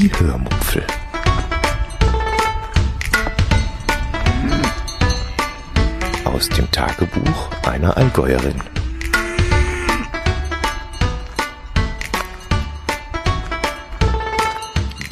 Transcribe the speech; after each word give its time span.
Die 0.00 0.10
Hörmupfel. 0.18 0.82
Aus 6.24 6.48
dem 6.48 6.70
Tagebuch 6.70 7.50
einer 7.68 7.94
Allgäuerin. 7.98 8.54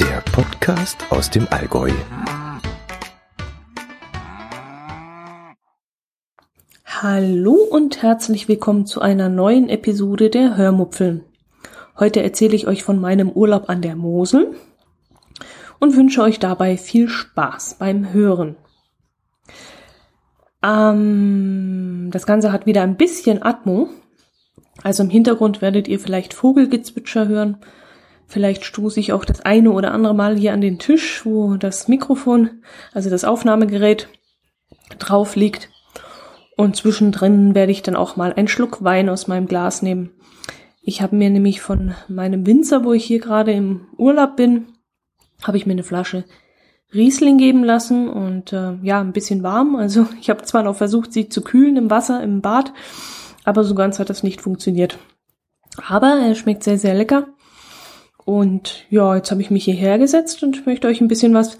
Der 0.00 0.22
Podcast 0.32 1.04
aus 1.10 1.28
dem 1.28 1.46
Allgäu. 1.50 1.90
Hallo 6.86 7.52
und 7.52 8.00
herzlich 8.00 8.48
willkommen 8.48 8.86
zu 8.86 9.02
einer 9.02 9.28
neuen 9.28 9.68
Episode 9.68 10.30
der 10.30 10.56
Hörmupfeln. 10.56 11.24
Heute 11.98 12.22
erzähle 12.22 12.56
ich 12.56 12.66
euch 12.66 12.84
von 12.84 12.98
meinem 12.98 13.28
Urlaub 13.28 13.68
an 13.68 13.82
der 13.82 13.94
Mosel 13.94 14.54
und 15.78 15.96
wünsche 15.96 16.22
euch 16.22 16.38
dabei 16.38 16.76
viel 16.76 17.08
Spaß 17.08 17.76
beim 17.78 18.12
Hören. 18.12 18.56
Ähm, 20.62 22.10
das 22.12 22.26
Ganze 22.26 22.52
hat 22.52 22.66
wieder 22.66 22.82
ein 22.82 22.96
bisschen 22.96 23.42
Atmo. 23.42 23.88
Also 24.82 25.02
im 25.02 25.10
Hintergrund 25.10 25.62
werdet 25.62 25.88
ihr 25.88 25.98
vielleicht 25.98 26.34
Vogelgezwitscher 26.34 27.28
hören. 27.28 27.58
Vielleicht 28.26 28.64
stoße 28.64 29.00
ich 29.00 29.12
auch 29.12 29.24
das 29.24 29.40
eine 29.40 29.72
oder 29.72 29.92
andere 29.92 30.14
Mal 30.14 30.36
hier 30.36 30.52
an 30.52 30.60
den 30.60 30.78
Tisch, 30.78 31.24
wo 31.24 31.56
das 31.56 31.88
Mikrofon, 31.88 32.62
also 32.92 33.08
das 33.08 33.24
Aufnahmegerät, 33.24 34.08
drauf 34.98 35.34
liegt. 35.34 35.70
Und 36.56 36.76
zwischendrin 36.76 37.54
werde 37.54 37.72
ich 37.72 37.82
dann 37.82 37.96
auch 37.96 38.16
mal 38.16 38.32
einen 38.32 38.48
Schluck 38.48 38.84
Wein 38.84 39.08
aus 39.08 39.28
meinem 39.28 39.46
Glas 39.46 39.80
nehmen. 39.80 40.10
Ich 40.82 41.02
habe 41.02 41.16
mir 41.16 41.30
nämlich 41.30 41.60
von 41.60 41.94
meinem 42.08 42.46
Winzer, 42.46 42.84
wo 42.84 42.92
ich 42.92 43.04
hier 43.04 43.20
gerade 43.20 43.52
im 43.52 43.86
Urlaub 43.96 44.36
bin, 44.36 44.66
habe 45.42 45.56
ich 45.56 45.66
mir 45.66 45.72
eine 45.72 45.84
Flasche 45.84 46.24
Riesling 46.92 47.36
geben 47.36 47.64
lassen 47.64 48.08
und 48.08 48.52
äh, 48.52 48.74
ja, 48.82 49.00
ein 49.00 49.12
bisschen 49.12 49.42
warm. 49.42 49.76
Also 49.76 50.06
ich 50.20 50.30
habe 50.30 50.42
zwar 50.42 50.62
noch 50.62 50.76
versucht, 50.76 51.12
sie 51.12 51.28
zu 51.28 51.42
kühlen 51.42 51.76
im 51.76 51.90
Wasser, 51.90 52.22
im 52.22 52.40
Bad, 52.40 52.72
aber 53.44 53.64
so 53.64 53.74
ganz 53.74 53.98
hat 53.98 54.10
das 54.10 54.22
nicht 54.22 54.40
funktioniert. 54.40 54.98
Aber 55.86 56.18
er 56.18 56.34
schmeckt 56.34 56.64
sehr, 56.64 56.78
sehr 56.78 56.94
lecker. 56.94 57.28
Und 58.24 58.84
ja, 58.90 59.16
jetzt 59.16 59.30
habe 59.30 59.40
ich 59.40 59.50
mich 59.50 59.64
hierher 59.64 59.98
gesetzt 59.98 60.42
und 60.42 60.66
möchte 60.66 60.88
euch 60.88 61.00
ein 61.00 61.08
bisschen 61.08 61.34
was 61.34 61.56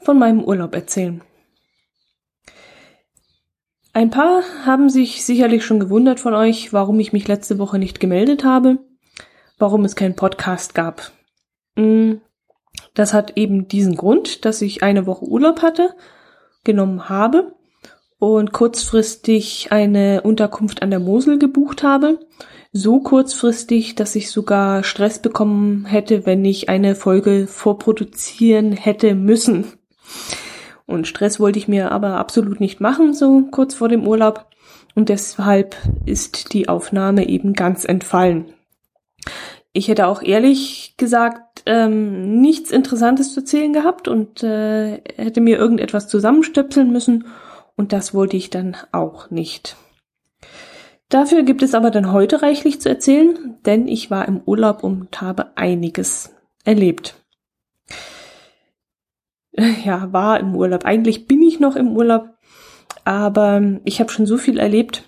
von 0.00 0.18
meinem 0.18 0.44
Urlaub 0.44 0.74
erzählen. 0.74 1.22
Ein 3.94 4.10
paar 4.10 4.42
haben 4.64 4.90
sich 4.90 5.24
sicherlich 5.24 5.64
schon 5.64 5.80
gewundert 5.80 6.20
von 6.20 6.34
euch, 6.34 6.72
warum 6.72 7.00
ich 7.00 7.12
mich 7.12 7.26
letzte 7.26 7.58
Woche 7.58 7.78
nicht 7.78 8.00
gemeldet 8.00 8.44
habe, 8.44 8.78
warum 9.58 9.84
es 9.84 9.96
keinen 9.96 10.14
Podcast 10.14 10.74
gab. 10.74 11.10
Mm, 11.74 12.16
das 12.98 13.14
hat 13.14 13.36
eben 13.36 13.68
diesen 13.68 13.94
Grund, 13.94 14.44
dass 14.44 14.60
ich 14.60 14.82
eine 14.82 15.06
Woche 15.06 15.24
Urlaub 15.24 15.62
hatte, 15.62 15.94
genommen 16.64 17.08
habe 17.08 17.54
und 18.18 18.52
kurzfristig 18.52 19.68
eine 19.70 20.22
Unterkunft 20.22 20.82
an 20.82 20.90
der 20.90 20.98
Mosel 20.98 21.38
gebucht 21.38 21.84
habe. 21.84 22.18
So 22.72 22.98
kurzfristig, 22.98 23.94
dass 23.94 24.16
ich 24.16 24.32
sogar 24.32 24.82
Stress 24.82 25.22
bekommen 25.22 25.84
hätte, 25.86 26.26
wenn 26.26 26.44
ich 26.44 26.68
eine 26.68 26.96
Folge 26.96 27.46
vorproduzieren 27.46 28.72
hätte 28.72 29.14
müssen. 29.14 29.66
Und 30.84 31.06
Stress 31.06 31.38
wollte 31.38 31.60
ich 31.60 31.68
mir 31.68 31.92
aber 31.92 32.16
absolut 32.16 32.58
nicht 32.58 32.80
machen, 32.80 33.14
so 33.14 33.42
kurz 33.52 33.74
vor 33.74 33.88
dem 33.88 34.08
Urlaub. 34.08 34.46
Und 34.96 35.08
deshalb 35.08 35.76
ist 36.04 36.52
die 36.52 36.68
Aufnahme 36.68 37.28
eben 37.28 37.52
ganz 37.52 37.84
entfallen. 37.84 38.52
Ich 39.72 39.86
hätte 39.86 40.08
auch 40.08 40.22
ehrlich 40.22 40.94
gesagt 40.96 41.47
ähm, 41.68 42.40
nichts 42.40 42.70
Interessantes 42.70 43.32
zu 43.34 43.40
erzählen 43.40 43.72
gehabt 43.72 44.08
und 44.08 44.42
äh, 44.42 45.00
hätte 45.16 45.40
mir 45.40 45.58
irgendetwas 45.58 46.08
zusammenstöpseln 46.08 46.90
müssen. 46.90 47.26
Und 47.76 47.92
das 47.92 48.12
wollte 48.12 48.36
ich 48.36 48.50
dann 48.50 48.76
auch 48.90 49.30
nicht. 49.30 49.76
Dafür 51.08 51.42
gibt 51.42 51.62
es 51.62 51.74
aber 51.74 51.90
dann 51.90 52.12
heute 52.12 52.42
reichlich 52.42 52.80
zu 52.80 52.88
erzählen, 52.88 53.56
denn 53.64 53.86
ich 53.86 54.10
war 54.10 54.26
im 54.26 54.40
Urlaub 54.44 54.82
und 54.82 55.20
habe 55.20 55.56
einiges 55.56 56.34
erlebt 56.64 57.14
ja, 59.84 60.12
war 60.12 60.40
im 60.40 60.54
Urlaub. 60.54 60.84
Eigentlich 60.84 61.26
bin 61.26 61.42
ich 61.42 61.60
noch 61.60 61.76
im 61.76 61.96
Urlaub, 61.96 62.28
aber 63.04 63.62
ich 63.84 64.00
habe 64.00 64.10
schon 64.10 64.26
so 64.26 64.36
viel 64.36 64.58
erlebt, 64.58 65.07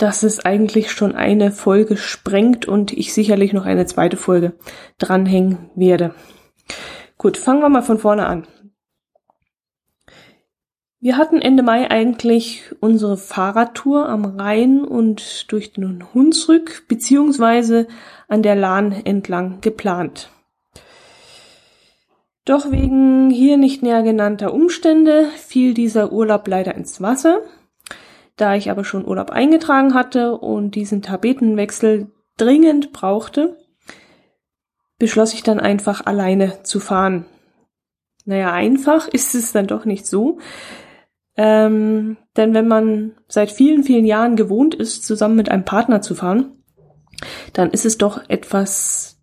dass 0.00 0.22
es 0.22 0.42
eigentlich 0.42 0.90
schon 0.90 1.14
eine 1.14 1.52
Folge 1.52 1.98
sprengt 1.98 2.66
und 2.66 2.90
ich 2.90 3.12
sicherlich 3.12 3.52
noch 3.52 3.66
eine 3.66 3.84
zweite 3.84 4.16
Folge 4.16 4.54
dranhängen 4.98 5.70
werde. 5.74 6.14
Gut, 7.18 7.36
fangen 7.36 7.60
wir 7.60 7.68
mal 7.68 7.82
von 7.82 7.98
vorne 7.98 8.26
an. 8.26 8.46
Wir 11.00 11.18
hatten 11.18 11.40
Ende 11.40 11.62
Mai 11.62 11.90
eigentlich 11.90 12.74
unsere 12.80 13.18
Fahrradtour 13.18 14.08
am 14.08 14.24
Rhein 14.24 14.84
und 14.84 15.52
durch 15.52 15.74
den 15.74 16.14
Hunsrück 16.14 16.88
beziehungsweise 16.88 17.86
an 18.26 18.42
der 18.42 18.56
Lahn 18.56 18.92
entlang 18.92 19.60
geplant. 19.60 20.30
Doch 22.46 22.70
wegen 22.70 23.28
hier 23.28 23.58
nicht 23.58 23.82
näher 23.82 24.02
genannter 24.02 24.54
Umstände 24.54 25.26
fiel 25.36 25.74
dieser 25.74 26.10
Urlaub 26.10 26.48
leider 26.48 26.74
ins 26.74 27.02
Wasser. 27.02 27.40
Da 28.40 28.54
ich 28.54 28.70
aber 28.70 28.84
schon 28.84 29.06
Urlaub 29.06 29.28
eingetragen 29.28 29.92
hatte 29.92 30.34
und 30.34 30.74
diesen 30.74 31.02
Tapetenwechsel 31.02 32.06
dringend 32.38 32.90
brauchte, 32.90 33.58
beschloss 34.98 35.34
ich 35.34 35.42
dann 35.42 35.60
einfach 35.60 36.06
alleine 36.06 36.62
zu 36.62 36.80
fahren. 36.80 37.26
Naja, 38.24 38.50
einfach 38.50 39.08
ist 39.12 39.34
es 39.34 39.52
dann 39.52 39.66
doch 39.66 39.84
nicht 39.84 40.06
so. 40.06 40.38
Ähm, 41.36 42.16
denn 42.34 42.54
wenn 42.54 42.66
man 42.66 43.12
seit 43.28 43.50
vielen, 43.50 43.84
vielen 43.84 44.06
Jahren 44.06 44.36
gewohnt 44.36 44.74
ist, 44.74 45.04
zusammen 45.04 45.36
mit 45.36 45.50
einem 45.50 45.66
Partner 45.66 46.00
zu 46.00 46.14
fahren, 46.14 46.62
dann 47.52 47.70
ist 47.72 47.84
es 47.84 47.98
doch 47.98 48.22
etwas 48.30 49.20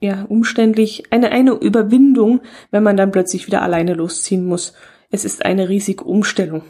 ja, 0.00 0.26
umständlich, 0.28 1.10
eine, 1.10 1.30
eine 1.30 1.52
Überwindung, 1.52 2.42
wenn 2.70 2.82
man 2.82 2.98
dann 2.98 3.10
plötzlich 3.10 3.46
wieder 3.46 3.62
alleine 3.62 3.94
losziehen 3.94 4.44
muss. 4.44 4.74
Es 5.10 5.24
ist 5.24 5.46
eine 5.46 5.70
riesige 5.70 6.04
Umstellung. 6.04 6.64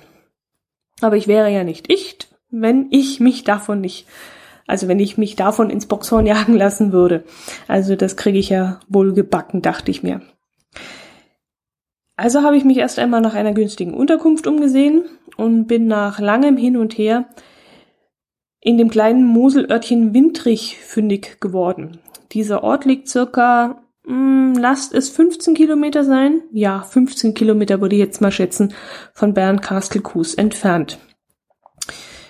Aber 1.00 1.16
ich 1.16 1.28
wäre 1.28 1.50
ja 1.50 1.64
nicht 1.64 1.92
ich, 1.92 2.18
wenn 2.50 2.88
ich 2.90 3.20
mich 3.20 3.44
davon 3.44 3.80
nicht, 3.80 4.06
also 4.66 4.88
wenn 4.88 4.98
ich 4.98 5.18
mich 5.18 5.36
davon 5.36 5.70
ins 5.70 5.86
Boxhorn 5.86 6.26
jagen 6.26 6.54
lassen 6.54 6.92
würde. 6.92 7.24
Also 7.68 7.96
das 7.96 8.16
kriege 8.16 8.38
ich 8.38 8.50
ja 8.50 8.80
wohl 8.88 9.12
gebacken, 9.12 9.62
dachte 9.62 9.90
ich 9.90 10.02
mir. 10.02 10.20
Also 12.16 12.42
habe 12.42 12.56
ich 12.56 12.64
mich 12.64 12.76
erst 12.76 12.98
einmal 12.98 13.22
nach 13.22 13.34
einer 13.34 13.54
günstigen 13.54 13.94
Unterkunft 13.94 14.46
umgesehen 14.46 15.04
und 15.36 15.66
bin 15.66 15.86
nach 15.86 16.20
langem 16.20 16.58
Hin 16.58 16.76
und 16.76 16.98
Her 16.98 17.26
in 18.60 18.76
dem 18.76 18.90
kleinen 18.90 19.24
Moselörtchen 19.24 20.12
Windrich 20.12 20.76
fündig 20.78 21.40
geworden. 21.40 21.98
Dieser 22.32 22.62
Ort 22.62 22.84
liegt 22.84 23.08
circa, 23.08 23.82
mh, 24.10 24.54
hm, 24.54 24.54
lasst 24.54 24.94
es 24.94 25.08
15 25.10 25.54
Kilometer 25.54 26.04
sein. 26.04 26.42
Ja, 26.52 26.82
15 26.82 27.34
Kilometer 27.34 27.80
würde 27.80 27.96
ich 27.96 28.00
jetzt 28.00 28.20
mal 28.20 28.32
schätzen, 28.32 28.74
von 29.12 29.34
Bernkastel-Kues 29.34 30.34
entfernt. 30.34 30.98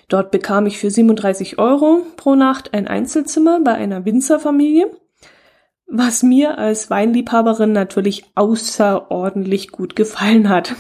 Dort 0.09 0.31
bekam 0.31 0.67
ich 0.67 0.79
für 0.79 0.91
37 0.91 1.59
Euro 1.59 2.03
pro 2.17 2.35
Nacht 2.35 2.75
ein 2.75 2.89
Einzelzimmer 2.89 3.61
bei 3.61 3.75
einer 3.75 4.05
Winzerfamilie, 4.05 4.91
was 5.87 6.23
mir 6.23 6.59
als 6.59 6.91
Weinliebhaberin 6.91 7.73
natürlich 7.73 8.25
außerordentlich 8.35 9.71
gut 9.71 9.95
gefallen 9.95 10.49
hat. 10.49 10.75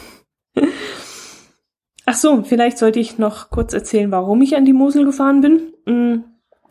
Ach 2.06 2.14
so, 2.14 2.42
vielleicht 2.42 2.78
sollte 2.78 2.98
ich 2.98 3.18
noch 3.18 3.50
kurz 3.50 3.72
erzählen, 3.72 4.10
warum 4.10 4.42
ich 4.42 4.56
an 4.56 4.64
die 4.64 4.72
Mosel 4.72 5.04
gefahren 5.04 5.40
bin. 5.42 6.24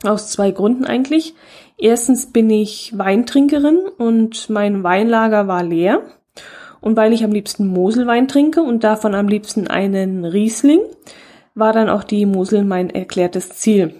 Aus 0.03 0.29
zwei 0.29 0.51
Gründen 0.51 0.85
eigentlich. 0.85 1.35
Erstens 1.77 2.27
bin 2.27 2.49
ich 2.49 2.97
Weintrinkerin 2.97 3.79
und 3.97 4.50
mein 4.50 4.83
Weinlager 4.83 5.47
war 5.47 5.63
leer. 5.63 6.01
Und 6.81 6.95
weil 6.95 7.12
ich 7.12 7.24
am 7.24 7.31
liebsten 7.31 7.68
Moselwein 7.68 8.27
trinke 8.27 8.62
und 8.62 8.83
davon 8.83 9.13
am 9.13 9.27
liebsten 9.27 9.68
einen 9.68 10.24
Riesling, 10.24 10.79
war 11.53 11.74
dann 11.74 11.89
auch 11.89 12.03
die 12.03 12.25
Mosel 12.25 12.63
mein 12.63 12.89
erklärtes 12.89 13.50
Ziel. 13.50 13.95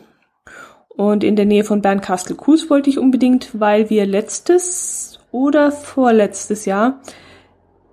Und 0.88 1.24
in 1.24 1.36
der 1.36 1.46
Nähe 1.46 1.64
von 1.64 1.82
Bernkastel-Kues 1.82 2.70
wollte 2.70 2.90
ich 2.90 3.00
unbedingt, 3.00 3.60
weil 3.60 3.90
wir 3.90 4.06
letztes 4.06 5.20
oder 5.32 5.72
vorletztes 5.72 6.66
Jahr 6.66 7.02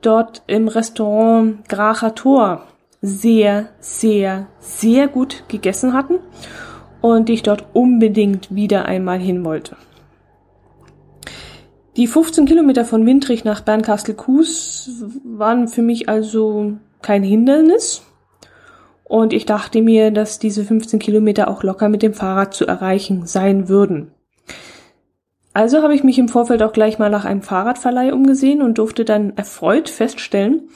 dort 0.01 0.43
im 0.47 0.69
Restaurant 0.69 1.69
Gracher 1.69 2.15
Tor 2.15 2.67
sehr, 3.03 3.69
sehr, 3.81 4.47
sehr 4.59 5.09
gut 5.09 5.45
gegessen 5.49 5.93
hatten 5.93 6.19
und 7.15 7.31
ich 7.31 7.43
dort 7.43 7.67
unbedingt 7.73 8.55
wieder 8.55 8.87
einmal 8.87 9.19
hin 9.19 9.45
wollte. 9.45 9.77
Die 11.97 12.07
15 12.07 12.47
Kilometer 12.47 12.85
von 12.85 13.07
Windrich 13.07 13.45
nach 13.45 13.61
Bernkastel-Kues 13.61 15.05
waren 15.25 15.69
für 15.69 15.83
mich 15.83 16.09
also 16.09 16.73
kein 17.03 17.23
Hindernis. 17.23 18.03
Und 19.05 19.33
ich 19.33 19.47
dachte 19.47 19.83
mir, 19.83 20.11
dass 20.11 20.41
diese 20.41 20.65
15 20.65 20.99
Kilometer 20.99 21.49
auch 21.49 21.63
locker 21.63 21.89
mit 21.89 22.03
dem 22.03 22.13
Fahrrad 22.13 22.55
zu 22.55 22.67
erreichen 22.67 23.27
sein 23.27 23.69
würden. 23.69 24.11
Also 25.53 25.83
habe 25.83 25.95
ich 25.95 26.05
mich 26.05 26.19
im 26.19 26.29
Vorfeld 26.29 26.63
auch 26.63 26.73
gleich 26.73 26.99
mal 26.99 27.09
nach 27.09 27.25
einem 27.25 27.41
Fahrradverleih 27.41 28.13
umgesehen 28.13 28.61
und 28.61 28.79
durfte 28.79 29.05
dann 29.05 29.35
erfreut 29.37 29.89
feststellen, 29.89 30.69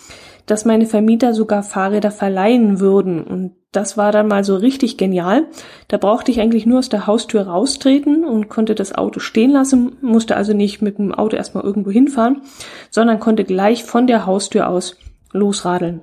dass 0.50 0.64
meine 0.64 0.87
Vermieter 0.87 1.32
sogar 1.32 1.62
Fahrräder 1.62 2.11
verleihen 2.11 2.81
würden. 2.81 3.23
Und 3.23 3.55
das 3.70 3.97
war 3.97 4.11
dann 4.11 4.26
mal 4.26 4.43
so 4.43 4.56
richtig 4.56 4.97
genial. 4.97 5.47
Da 5.87 5.97
brauchte 5.97 6.32
ich 6.32 6.41
eigentlich 6.41 6.67
nur 6.67 6.81
aus 6.81 6.88
der 6.88 7.06
Haustür 7.06 7.43
raustreten 7.43 8.25
und 8.25 8.49
konnte 8.49 8.75
das 8.75 8.93
Auto 8.93 9.20
stehen 9.20 9.52
lassen, 9.52 9.97
musste 10.00 10.37
also 10.37 10.52
nicht 10.52 10.82
mit 10.82 10.99
dem 10.99 11.14
Auto 11.14 11.37
erstmal 11.37 11.62
irgendwo 11.62 11.93
hinfahren, 11.93 12.43
sondern 12.91 13.20
konnte 13.20 13.44
gleich 13.44 13.85
von 13.85 14.08
der 14.08 14.26
Haustür 14.26 14.69
aus 14.69 14.97
losradeln. 15.31 16.02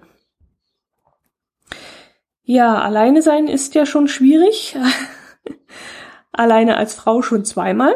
Ja, 2.43 2.79
alleine 2.81 3.21
sein 3.21 3.49
ist 3.49 3.75
ja 3.75 3.85
schon 3.85 4.07
schwierig. 4.07 4.77
alleine 6.31 6.77
als 6.77 6.93
Frau 6.93 7.21
schon 7.21 7.43
zweimal. 7.43 7.95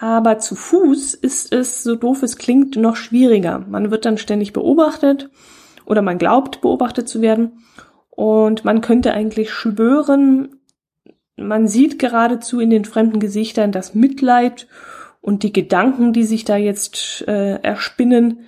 Aber 0.00 0.38
zu 0.38 0.54
Fuß 0.54 1.12
ist 1.12 1.52
es, 1.52 1.82
so 1.82 1.94
doof 1.94 2.22
es 2.22 2.38
klingt, 2.38 2.74
noch 2.76 2.96
schwieriger. 2.96 3.58
Man 3.68 3.90
wird 3.90 4.06
dann 4.06 4.16
ständig 4.16 4.54
beobachtet 4.54 5.28
oder 5.84 6.00
man 6.00 6.16
glaubt 6.16 6.62
beobachtet 6.62 7.06
zu 7.06 7.20
werden. 7.20 7.64
Und 8.08 8.64
man 8.64 8.80
könnte 8.80 9.12
eigentlich 9.12 9.50
schwören, 9.50 10.56
man 11.36 11.68
sieht 11.68 11.98
geradezu 11.98 12.60
in 12.60 12.70
den 12.70 12.86
fremden 12.86 13.20
Gesichtern 13.20 13.72
das 13.72 13.94
Mitleid 13.94 14.68
und 15.20 15.42
die 15.42 15.52
Gedanken, 15.52 16.14
die 16.14 16.24
sich 16.24 16.46
da 16.46 16.56
jetzt 16.56 17.28
äh, 17.28 17.56
erspinnen, 17.56 18.46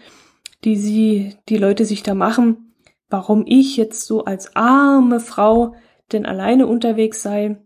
die 0.64 0.76
sie, 0.76 1.36
die 1.50 1.58
Leute 1.58 1.84
sich 1.84 2.02
da 2.02 2.14
machen, 2.14 2.72
warum 3.10 3.44
ich 3.46 3.76
jetzt 3.76 4.06
so 4.06 4.24
als 4.24 4.56
arme 4.56 5.20
Frau 5.20 5.74
denn 6.12 6.24
alleine 6.24 6.66
unterwegs 6.66 7.20
sei. 7.20 7.58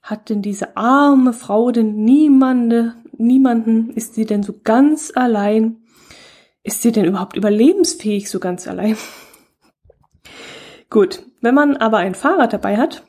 Hat 0.00 0.30
denn 0.30 0.40
diese 0.40 0.78
arme 0.78 1.34
Frau 1.34 1.70
denn 1.72 2.04
niemande, 2.04 2.94
niemanden? 3.18 3.90
Ist 3.90 4.14
sie 4.14 4.24
denn 4.24 4.42
so 4.42 4.54
ganz 4.64 5.12
allein? 5.14 5.76
Ist 6.62 6.82
sie 6.82 6.92
denn 6.92 7.04
überhaupt 7.04 7.36
überlebensfähig 7.36 8.30
so 8.30 8.40
ganz 8.40 8.66
allein? 8.68 8.96
Gut, 10.90 11.22
wenn 11.40 11.54
man 11.54 11.76
aber 11.76 11.98
ein 11.98 12.14
Fahrrad 12.14 12.52
dabei 12.52 12.76
hat, 12.76 13.04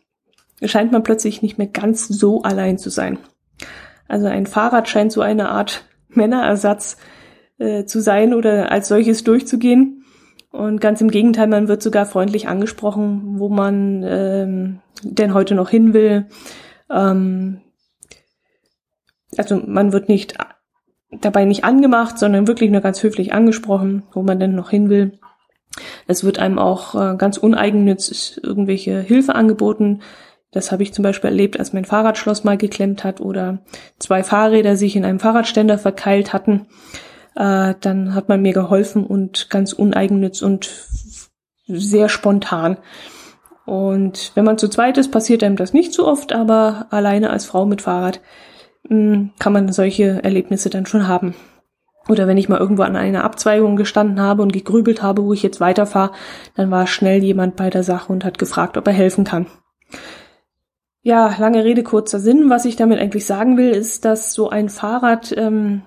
scheint 0.63 0.91
man 0.91 1.03
plötzlich 1.03 1.41
nicht 1.41 1.57
mehr 1.57 1.67
ganz 1.67 2.07
so 2.07 2.41
allein 2.41 2.77
zu 2.77 2.89
sein. 2.89 3.19
Also 4.07 4.27
ein 4.27 4.47
Fahrrad 4.47 4.89
scheint 4.89 5.11
so 5.11 5.21
eine 5.21 5.49
Art 5.49 5.85
Männerersatz 6.09 6.97
äh, 7.57 7.85
zu 7.85 8.01
sein 8.01 8.33
oder 8.33 8.71
als 8.71 8.87
solches 8.87 9.23
durchzugehen. 9.23 10.03
Und 10.51 10.81
ganz 10.81 10.99
im 10.99 11.11
Gegenteil, 11.11 11.47
man 11.47 11.67
wird 11.67 11.83
sogar 11.83 12.05
freundlich 12.05 12.47
angesprochen, 12.47 13.39
wo 13.39 13.49
man 13.49 14.03
ähm, 14.03 14.79
denn 15.03 15.33
heute 15.33 15.53
noch 15.53 15.69
hin 15.69 15.93
will. 15.93 16.25
Ähm, 16.89 17.61
also 19.37 19.61
man 19.65 19.91
wird 19.91 20.09
nicht 20.09 20.35
dabei 21.11 21.45
nicht 21.45 21.63
angemacht, 21.63 22.19
sondern 22.19 22.47
wirklich 22.47 22.69
nur 22.69 22.81
ganz 22.81 23.01
höflich 23.01 23.33
angesprochen, 23.33 24.03
wo 24.13 24.21
man 24.21 24.39
denn 24.39 24.55
noch 24.55 24.69
hin 24.69 24.89
will. 24.89 25.19
Es 26.07 26.23
wird 26.23 26.39
einem 26.39 26.59
auch 26.59 26.95
äh, 26.95 27.15
ganz 27.15 27.37
uneigennützig 27.37 28.39
irgendwelche 28.43 28.99
Hilfe 29.01 29.35
angeboten. 29.35 30.01
Das 30.51 30.71
habe 30.71 30.83
ich 30.83 30.93
zum 30.93 31.03
Beispiel 31.03 31.29
erlebt, 31.29 31.59
als 31.59 31.73
mein 31.73 31.85
Fahrradschloss 31.85 32.43
mal 32.43 32.57
geklemmt 32.57 33.03
hat 33.03 33.21
oder 33.21 33.59
zwei 33.99 34.23
Fahrräder 34.23 34.75
sich 34.75 34.95
in 34.95 35.05
einem 35.05 35.19
Fahrradständer 35.19 35.77
verkeilt 35.77 36.33
hatten. 36.33 36.67
Äh, 37.35 37.75
dann 37.79 38.15
hat 38.15 38.29
man 38.29 38.41
mir 38.41 38.53
geholfen 38.53 39.05
und 39.05 39.49
ganz 39.49 39.73
uneigennütz 39.73 40.41
und 40.41 40.69
sehr 41.67 42.09
spontan. 42.09 42.77
Und 43.65 44.31
wenn 44.33 44.45
man 44.45 44.57
zu 44.57 44.67
zweit 44.67 44.97
ist, 44.97 45.11
passiert 45.11 45.43
einem 45.43 45.55
das 45.55 45.73
nicht 45.73 45.93
so 45.93 46.07
oft, 46.07 46.33
aber 46.33 46.87
alleine 46.89 47.29
als 47.29 47.45
Frau 47.45 47.67
mit 47.67 47.83
Fahrrad 47.83 48.19
hm, 48.89 49.31
kann 49.39 49.53
man 49.53 49.71
solche 49.71 50.23
Erlebnisse 50.23 50.69
dann 50.69 50.85
schon 50.85 51.07
haben. 51.07 51.35
Oder 52.09 52.27
wenn 52.27 52.37
ich 52.37 52.49
mal 52.49 52.59
irgendwo 52.59 52.81
an 52.81 52.95
einer 52.95 53.23
Abzweigung 53.23 53.75
gestanden 53.75 54.19
habe 54.19 54.41
und 54.41 54.51
gegrübelt 54.51 55.03
habe, 55.03 55.23
wo 55.23 55.33
ich 55.33 55.43
jetzt 55.43 55.61
weiterfahre, 55.61 56.11
dann 56.55 56.71
war 56.71 56.87
schnell 56.87 57.23
jemand 57.23 57.55
bei 57.55 57.69
der 57.69 57.83
Sache 57.83 58.11
und 58.11 58.25
hat 58.25 58.39
gefragt, 58.39 58.77
ob 58.77 58.87
er 58.87 58.93
helfen 58.93 59.25
kann. 59.25 59.45
Ja, 61.03 61.35
lange 61.37 61.63
Rede, 61.63 61.83
kurzer 61.83 62.19
Sinn. 62.19 62.49
Was 62.49 62.65
ich 62.65 62.75
damit 62.75 62.99
eigentlich 62.99 63.25
sagen 63.25 63.57
will, 63.57 63.69
ist, 63.69 64.05
dass 64.05 64.33
so 64.33 64.49
ein 64.49 64.69
Fahrrad 64.69 65.33
ähm, 65.37 65.83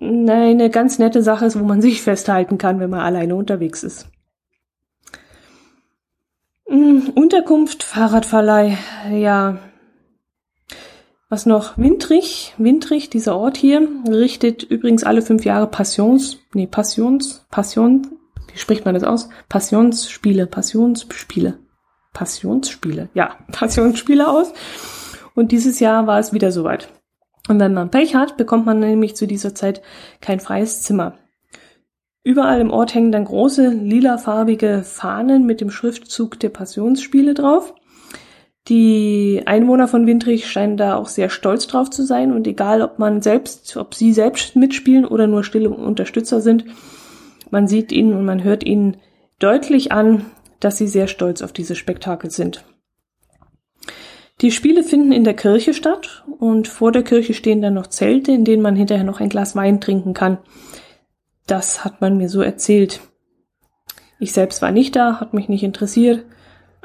eine 0.00 0.70
ganz 0.70 0.98
nette 0.98 1.22
Sache 1.22 1.46
ist, 1.46 1.58
wo 1.58 1.64
man 1.64 1.80
sich 1.80 2.02
festhalten 2.02 2.58
kann, 2.58 2.80
wenn 2.80 2.90
man 2.90 3.00
alleine 3.00 3.36
unterwegs 3.36 3.84
ist. 3.84 4.08
Hm, 6.66 7.12
Unterkunft, 7.14 7.84
Fahrradverleih, 7.84 8.76
ja, 9.12 9.58
was 11.28 11.46
noch? 11.46 11.76
Wintrig, 11.76 12.54
Wintrig, 12.58 13.10
dieser 13.10 13.36
Ort 13.36 13.56
hier, 13.56 13.88
richtet 14.08 14.62
übrigens 14.62 15.04
alle 15.04 15.22
fünf 15.22 15.44
Jahre 15.44 15.66
Passions, 15.66 16.38
nee, 16.54 16.66
Passions, 16.66 17.46
Passion, 17.50 18.06
wie 18.52 18.58
spricht 18.58 18.84
man 18.84 18.94
das 18.94 19.04
aus? 19.04 19.28
Passionsspiele, 19.48 20.46
Passionsspiele, 20.46 21.58
Passionsspiele, 22.12 23.08
ja, 23.14 23.36
Passionsspiele 23.52 24.28
aus. 24.28 24.52
Und 25.34 25.52
dieses 25.52 25.80
Jahr 25.80 26.06
war 26.06 26.18
es 26.18 26.32
wieder 26.32 26.52
soweit. 26.52 26.88
Und 27.48 27.60
wenn 27.60 27.74
man 27.74 27.90
Pech 27.90 28.14
hat, 28.14 28.36
bekommt 28.36 28.66
man 28.66 28.80
nämlich 28.80 29.14
zu 29.16 29.26
dieser 29.26 29.54
Zeit 29.54 29.82
kein 30.20 30.40
freies 30.40 30.82
Zimmer. 30.82 31.18
Überall 32.24 32.60
im 32.60 32.70
Ort 32.70 32.94
hängen 32.94 33.12
dann 33.12 33.24
große 33.24 33.68
lilafarbige 33.68 34.82
Fahnen 34.82 35.46
mit 35.46 35.60
dem 35.60 35.70
Schriftzug 35.70 36.40
der 36.40 36.48
Passionsspiele 36.48 37.34
drauf. 37.34 37.74
Die 38.68 39.42
Einwohner 39.46 39.86
von 39.86 40.06
Windrich 40.06 40.48
scheinen 40.48 40.76
da 40.76 40.96
auch 40.96 41.06
sehr 41.06 41.30
stolz 41.30 41.68
drauf 41.68 41.88
zu 41.88 42.04
sein 42.04 42.32
und 42.32 42.46
egal, 42.48 42.82
ob 42.82 42.98
man 42.98 43.22
selbst, 43.22 43.76
ob 43.76 43.94
sie 43.94 44.12
selbst 44.12 44.56
mitspielen 44.56 45.04
oder 45.04 45.28
nur 45.28 45.44
stille 45.44 45.70
Unterstützer 45.70 46.40
sind, 46.40 46.64
man 47.50 47.68
sieht 47.68 47.92
ihnen 47.92 48.12
und 48.12 48.24
man 48.24 48.42
hört 48.42 48.64
ihnen 48.64 48.96
deutlich 49.38 49.92
an, 49.92 50.26
dass 50.58 50.78
sie 50.78 50.88
sehr 50.88 51.06
stolz 51.06 51.42
auf 51.42 51.52
diese 51.52 51.76
Spektakel 51.76 52.30
sind. 52.30 52.64
Die 54.40 54.50
Spiele 54.50 54.82
finden 54.82 55.12
in 55.12 55.24
der 55.24 55.34
Kirche 55.34 55.72
statt 55.72 56.24
und 56.38 56.66
vor 56.66 56.92
der 56.92 57.04
Kirche 57.04 57.34
stehen 57.34 57.62
dann 57.62 57.74
noch 57.74 57.86
Zelte, 57.86 58.32
in 58.32 58.44
denen 58.44 58.62
man 58.62 58.76
hinterher 58.76 59.04
noch 59.04 59.20
ein 59.20 59.28
Glas 59.28 59.54
Wein 59.54 59.80
trinken 59.80 60.12
kann. 60.12 60.38
Das 61.46 61.84
hat 61.84 62.00
man 62.00 62.18
mir 62.18 62.28
so 62.28 62.42
erzählt. 62.42 63.00
Ich 64.18 64.32
selbst 64.32 64.60
war 64.60 64.72
nicht 64.72 64.96
da, 64.96 65.20
hat 65.20 65.34
mich 65.34 65.48
nicht 65.48 65.62
interessiert. 65.62 66.24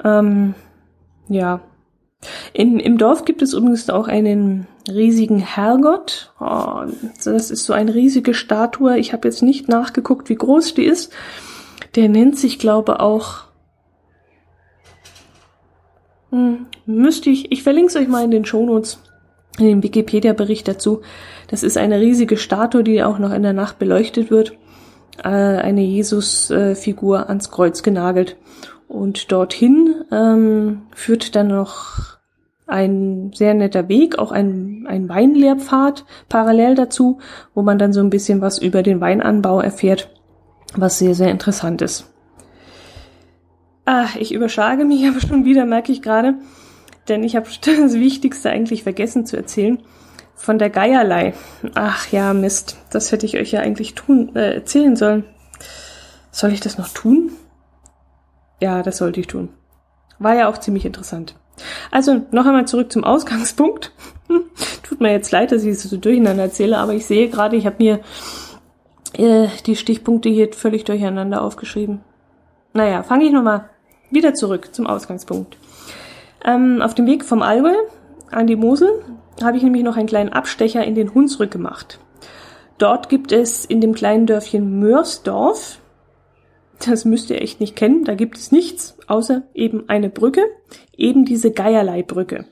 Ähm, 0.03 0.53
ja, 1.27 1.61
in, 2.53 2.79
Im 2.79 2.97
Dorf 2.97 3.25
gibt 3.25 3.41
es 3.41 3.53
übrigens 3.53 3.89
auch 3.89 4.07
einen 4.07 4.67
riesigen 4.89 5.39
Herrgott. 5.39 6.33
Oh, 6.39 6.81
das 7.23 7.51
ist 7.51 7.65
so 7.65 7.73
eine 7.73 7.93
riesige 7.93 8.33
Statue. 8.33 8.97
Ich 8.97 9.13
habe 9.13 9.27
jetzt 9.27 9.41
nicht 9.41 9.69
nachgeguckt, 9.69 10.27
wie 10.29 10.35
groß 10.35 10.73
die 10.73 10.83
ist. 10.83 11.13
Der 11.95 12.09
nennt 12.09 12.37
sich, 12.37 12.59
glaube 12.59 12.99
auch. 12.99 13.45
Hm, 16.31 16.65
müsste 16.85 17.29
ich. 17.29 17.51
Ich 17.51 17.63
verlinke 17.63 17.89
es 17.89 17.95
euch 17.95 18.07
mal 18.07 18.23
in 18.23 18.31
den 18.31 18.45
Shownotes, 18.45 18.99
in 19.57 19.65
den 19.65 19.83
Wikipedia-Bericht 19.83 20.67
dazu. 20.67 21.01
Das 21.47 21.63
ist 21.63 21.77
eine 21.77 21.99
riesige 21.99 22.37
Statue, 22.37 22.83
die 22.83 23.03
auch 23.03 23.19
noch 23.19 23.31
in 23.31 23.43
der 23.43 23.53
Nacht 23.53 23.79
beleuchtet 23.79 24.29
wird. 24.29 24.53
Äh, 25.23 25.29
eine 25.29 25.81
Jesus-Figur 25.81 27.29
ans 27.29 27.49
Kreuz 27.49 27.81
genagelt. 27.81 28.35
Und 28.89 29.31
dorthin 29.31 30.03
ähm, 30.11 30.81
führt 30.93 31.35
dann 31.35 31.47
noch 31.47 32.19
ein 32.71 33.31
sehr 33.33 33.53
netter 33.53 33.89
Weg, 33.89 34.17
auch 34.17 34.31
ein, 34.31 34.85
ein 34.87 35.09
Weinlehrpfad 35.09 36.05
parallel 36.29 36.75
dazu, 36.75 37.19
wo 37.53 37.61
man 37.61 37.77
dann 37.77 37.93
so 37.93 37.99
ein 37.99 38.09
bisschen 38.09 38.41
was 38.41 38.57
über 38.57 38.81
den 38.81 39.01
Weinanbau 39.01 39.59
erfährt, 39.59 40.09
was 40.75 40.97
sehr, 40.97 41.13
sehr 41.13 41.29
interessant 41.29 41.81
ist. 41.81 42.09
Ah, 43.85 44.07
ich 44.17 44.33
überschlage 44.33 44.85
mich 44.85 45.05
aber 45.07 45.19
schon 45.19 45.43
wieder, 45.45 45.65
merke 45.65 45.91
ich 45.91 46.01
gerade, 46.01 46.35
denn 47.09 47.23
ich 47.23 47.35
habe 47.35 47.47
das 47.65 47.93
Wichtigste 47.93 48.49
eigentlich 48.49 48.83
vergessen 48.83 49.25
zu 49.25 49.37
erzählen. 49.37 49.79
Von 50.33 50.57
der 50.57 50.71
Geierlei. 50.71 51.35
Ach 51.75 52.11
ja, 52.11 52.33
Mist, 52.33 52.77
das 52.89 53.11
hätte 53.11 53.27
ich 53.27 53.37
euch 53.37 53.51
ja 53.51 53.59
eigentlich 53.59 53.93
tun, 53.93 54.35
äh, 54.35 54.55
erzählen 54.55 54.95
sollen. 54.95 55.25
Soll 56.31 56.51
ich 56.51 56.61
das 56.61 56.79
noch 56.79 56.87
tun? 56.87 57.31
Ja, 58.59 58.81
das 58.81 58.97
sollte 58.97 59.19
ich 59.19 59.27
tun. 59.27 59.49
War 60.17 60.33
ja 60.33 60.49
auch 60.49 60.57
ziemlich 60.57 60.85
interessant. 60.85 61.35
Also 61.91 62.21
noch 62.31 62.45
einmal 62.45 62.67
zurück 62.67 62.91
zum 62.91 63.03
Ausgangspunkt. 63.03 63.91
Tut 64.83 65.01
mir 65.01 65.11
jetzt 65.11 65.31
leid, 65.31 65.51
dass 65.51 65.63
ich 65.63 65.69
es 65.69 65.83
so 65.83 65.97
durcheinander 65.97 66.43
erzähle, 66.43 66.77
aber 66.77 66.93
ich 66.93 67.05
sehe 67.05 67.29
gerade, 67.29 67.55
ich 67.55 67.65
habe 67.65 67.77
mir 67.79 67.99
äh, 69.13 69.47
die 69.65 69.75
Stichpunkte 69.75 70.29
hier 70.29 70.51
völlig 70.53 70.83
durcheinander 70.85 71.41
aufgeschrieben. 71.41 72.01
Naja, 72.73 73.03
fange 73.03 73.25
ich 73.25 73.31
nochmal 73.31 73.69
wieder 74.09 74.33
zurück 74.33 74.73
zum 74.73 74.87
Ausgangspunkt. 74.87 75.57
Ähm, 76.45 76.81
auf 76.81 76.95
dem 76.95 77.05
Weg 77.05 77.25
vom 77.25 77.41
Allgäu 77.41 77.75
an 78.31 78.47
die 78.47 78.55
Mosel 78.55 79.03
habe 79.43 79.57
ich 79.57 79.63
nämlich 79.63 79.83
noch 79.83 79.97
einen 79.97 80.07
kleinen 80.07 80.33
Abstecher 80.33 80.83
in 80.83 80.95
den 80.95 81.13
Hunsrück 81.13 81.51
gemacht. 81.51 81.99
Dort 82.77 83.09
gibt 83.09 83.31
es 83.31 83.65
in 83.65 83.81
dem 83.81 83.93
kleinen 83.93 84.25
Dörfchen 84.25 84.79
Mörsdorf 84.79 85.80
das 86.87 87.05
müsst 87.05 87.29
ihr 87.29 87.41
echt 87.41 87.59
nicht 87.59 87.75
kennen. 87.75 88.03
Da 88.03 88.15
gibt 88.15 88.37
es 88.37 88.51
nichts, 88.51 88.97
außer 89.07 89.43
eben 89.53 89.89
eine 89.89 90.09
Brücke, 90.09 90.43
eben 90.95 91.25
diese 91.25 91.51
Geierlei-Brücke. 91.51 92.45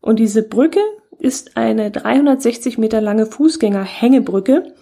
Und 0.00 0.18
diese 0.18 0.42
Brücke 0.42 0.80
ist 1.18 1.56
eine 1.56 1.90
360 1.90 2.78
Meter 2.78 3.00
lange 3.00 3.26
Fußgängerhängebrücke, 3.26 4.74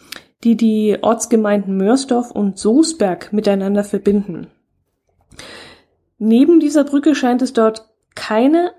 die 0.45 0.57
die 0.57 0.99
Ortsgemeinden 1.01 1.77
Mörsdorf 1.77 2.31
und 2.31 2.59
Soesberg 2.59 3.33
miteinander 3.33 3.83
verbinden. 3.83 4.49
Neben 6.19 6.61
dieser 6.61 6.85
Brücke 6.85 7.15
scheint 7.15 7.43
es 7.43 7.53
dort 7.53 7.89
keine 8.15 8.73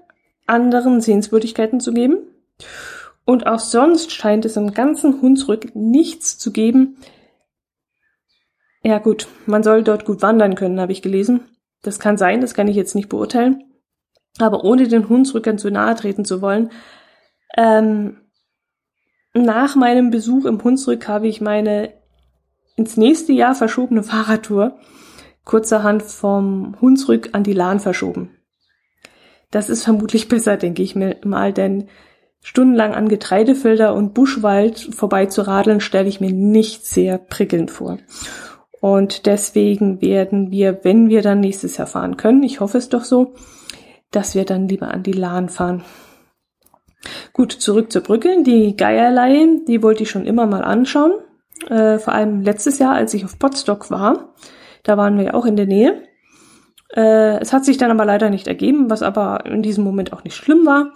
anderen 0.46 1.02
Sehenswürdigkeiten 1.02 1.80
zu 1.80 1.94
geben. 1.94 2.18
Und 3.26 3.46
auch 3.46 3.60
sonst 3.60 4.12
scheint 4.12 4.46
es 4.46 4.58
im 4.58 4.74
ganzen 4.74 5.22
Hunsrück 5.22 5.76
nichts 5.76 6.38
zu 6.38 6.52
geben. 6.52 6.98
Ja 8.82 9.00
gut, 9.00 9.28
man 9.46 9.64
soll 9.64 9.84
dort 9.84 10.06
gut 10.06 10.22
wandern 10.22 10.56
können, 10.56 10.80
habe 10.80 10.92
ich 10.92 11.02
gelesen. 11.02 11.42
Das 11.82 12.00
kann 12.00 12.18
sein, 12.18 12.42
das 12.42 12.54
kann 12.54 12.68
ich 12.68 12.76
jetzt 12.76 12.96
nicht 12.96 13.10
beurteilen. 13.10 13.64
Aber 14.40 14.64
ohne 14.64 14.88
den 14.88 15.10
Hunsrückern 15.10 15.58
zu 15.58 15.70
nahe 15.70 15.96
treten 15.96 16.26
zu 16.26 16.42
wollen, 16.42 16.72
ähm, 17.58 18.18
nach 19.34 19.76
meinem 19.76 20.12
Besuch 20.12 20.46
im 20.46 20.64
Hunsrück 20.64 21.08
habe 21.08 21.28
ich 21.28 21.42
meine 21.42 21.94
ins 22.76 22.98
nächste 22.98 23.34
Jahr 23.34 23.56
verschobene 23.56 24.04
Fahrradtour 24.04 24.80
kurzerhand 25.44 26.04
vom 26.04 26.78
Hunsrück 26.80 27.30
an 27.34 27.44
die 27.44 27.54
Lahn 27.54 27.80
verschoben. 27.80 28.38
Das 29.52 29.70
ist 29.70 29.84
vermutlich 29.84 30.28
besser, 30.30 30.58
denke 30.58 30.84
ich 30.84 30.96
mir 30.96 31.18
mal, 31.24 31.54
denn 31.54 31.90
stundenlang 32.42 32.94
an 32.94 33.10
Getreidefelder 33.10 33.94
und 33.94 34.14
Buschwald 34.14 34.80
vorbei 34.96 35.26
zu 35.26 35.42
radeln, 35.42 35.82
stelle 35.82 36.08
ich 36.08 36.22
mir 36.22 36.32
nicht 36.32 36.86
sehr 36.86 37.18
prickelnd 37.18 37.72
vor. 37.72 37.98
Und 38.82 39.26
deswegen 39.26 40.02
werden 40.02 40.52
wir, 40.52 40.80
wenn 40.84 41.10
wir 41.10 41.22
dann 41.22 41.42
nächstes 41.42 41.78
Jahr 41.78 41.88
fahren 41.88 42.18
können, 42.18 42.44
ich 42.44 42.60
hoffe 42.60 42.78
es 42.78 42.90
doch 42.90 43.04
so, 43.04 43.34
dass 44.12 44.36
wir 44.36 44.46
dann 44.46 44.68
lieber 44.68 44.90
an 44.92 45.04
die 45.04 45.14
Lahn 45.14 45.50
fahren. 45.50 45.84
Gut, 47.34 47.52
zurück 47.52 47.92
zur 47.92 48.02
Brücke. 48.02 48.44
Die 48.44 48.76
Geierlei, 48.76 49.46
die 49.68 49.84
wollte 49.84 50.04
ich 50.04 50.10
schon 50.10 50.26
immer 50.26 50.46
mal 50.46 50.64
anschauen. 50.64 51.14
Äh, 51.70 52.00
vor 52.00 52.14
allem 52.14 52.42
letztes 52.42 52.80
Jahr, 52.80 52.94
als 52.94 53.14
ich 53.14 53.26
auf 53.26 53.40
Potsdok 53.40 53.92
war. 53.92 54.34
Da 54.84 54.98
waren 54.98 55.18
wir 55.18 55.26
ja 55.26 55.34
auch 55.34 55.46
in 55.46 55.56
der 55.56 55.66
Nähe. 55.66 56.04
Äh, 56.96 57.40
es 57.40 57.54
hat 57.54 57.66
sich 57.66 57.78
dann 57.78 57.92
aber 57.92 58.06
leider 58.06 58.30
nicht 58.30 58.48
ergeben, 58.48 58.90
was 58.90 59.04
aber 59.04 59.46
in 59.46 59.62
diesem 59.62 59.84
Moment 59.84 60.14
auch 60.14 60.24
nicht 60.24 60.36
schlimm 60.36 60.66
war. 60.66 60.94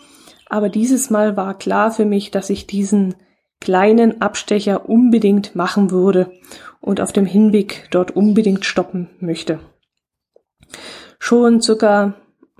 Aber 0.49 0.69
dieses 0.69 1.09
Mal 1.09 1.37
war 1.37 1.57
klar 1.57 1.91
für 1.91 2.05
mich, 2.05 2.31
dass 2.31 2.49
ich 2.49 2.67
diesen 2.67 3.15
kleinen 3.63 4.21
Abstecher 4.21 4.89
unbedingt 4.89 5.55
machen 5.55 5.89
würde 5.89 6.33
und 6.81 6.99
auf 6.99 7.13
dem 7.13 7.25
Hinweg 7.25 7.87
dort 7.91 8.11
unbedingt 8.11 8.65
stoppen 8.65 9.09
möchte. 9.21 9.59
Schon 11.17 11.61
circa 11.61 12.13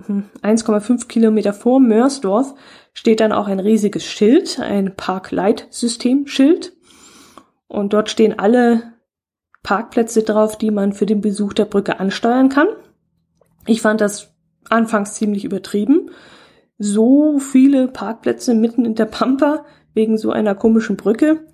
1,5 0.08 0.88
hm, 0.88 1.08
Kilometer 1.08 1.52
vor 1.52 1.78
Mörsdorf 1.78 2.54
steht 2.94 3.20
dann 3.20 3.32
auch 3.32 3.48
ein 3.48 3.60
riesiges 3.60 4.06
Schild, 4.06 4.58
ein 4.60 4.96
Parkleitsystem-Schild. 4.96 6.72
Und 7.68 7.92
dort 7.92 8.08
stehen 8.08 8.38
alle 8.38 8.94
Parkplätze 9.62 10.22
drauf, 10.22 10.56
die 10.56 10.70
man 10.70 10.94
für 10.94 11.04
den 11.04 11.20
Besuch 11.20 11.52
der 11.52 11.66
Brücke 11.66 12.00
ansteuern 12.00 12.48
kann. 12.48 12.68
Ich 13.66 13.82
fand 13.82 14.00
das 14.00 14.34
anfangs 14.70 15.12
ziemlich 15.12 15.44
übertrieben. 15.44 16.10
So 16.78 17.38
viele 17.40 17.88
Parkplätze 17.88 18.54
mitten 18.54 18.86
in 18.86 18.94
der 18.94 19.04
Pampa 19.04 19.66
wegen 19.94 20.18
so 20.18 20.30
einer 20.30 20.54
komischen 20.54 20.96
Brücke, 20.96 21.46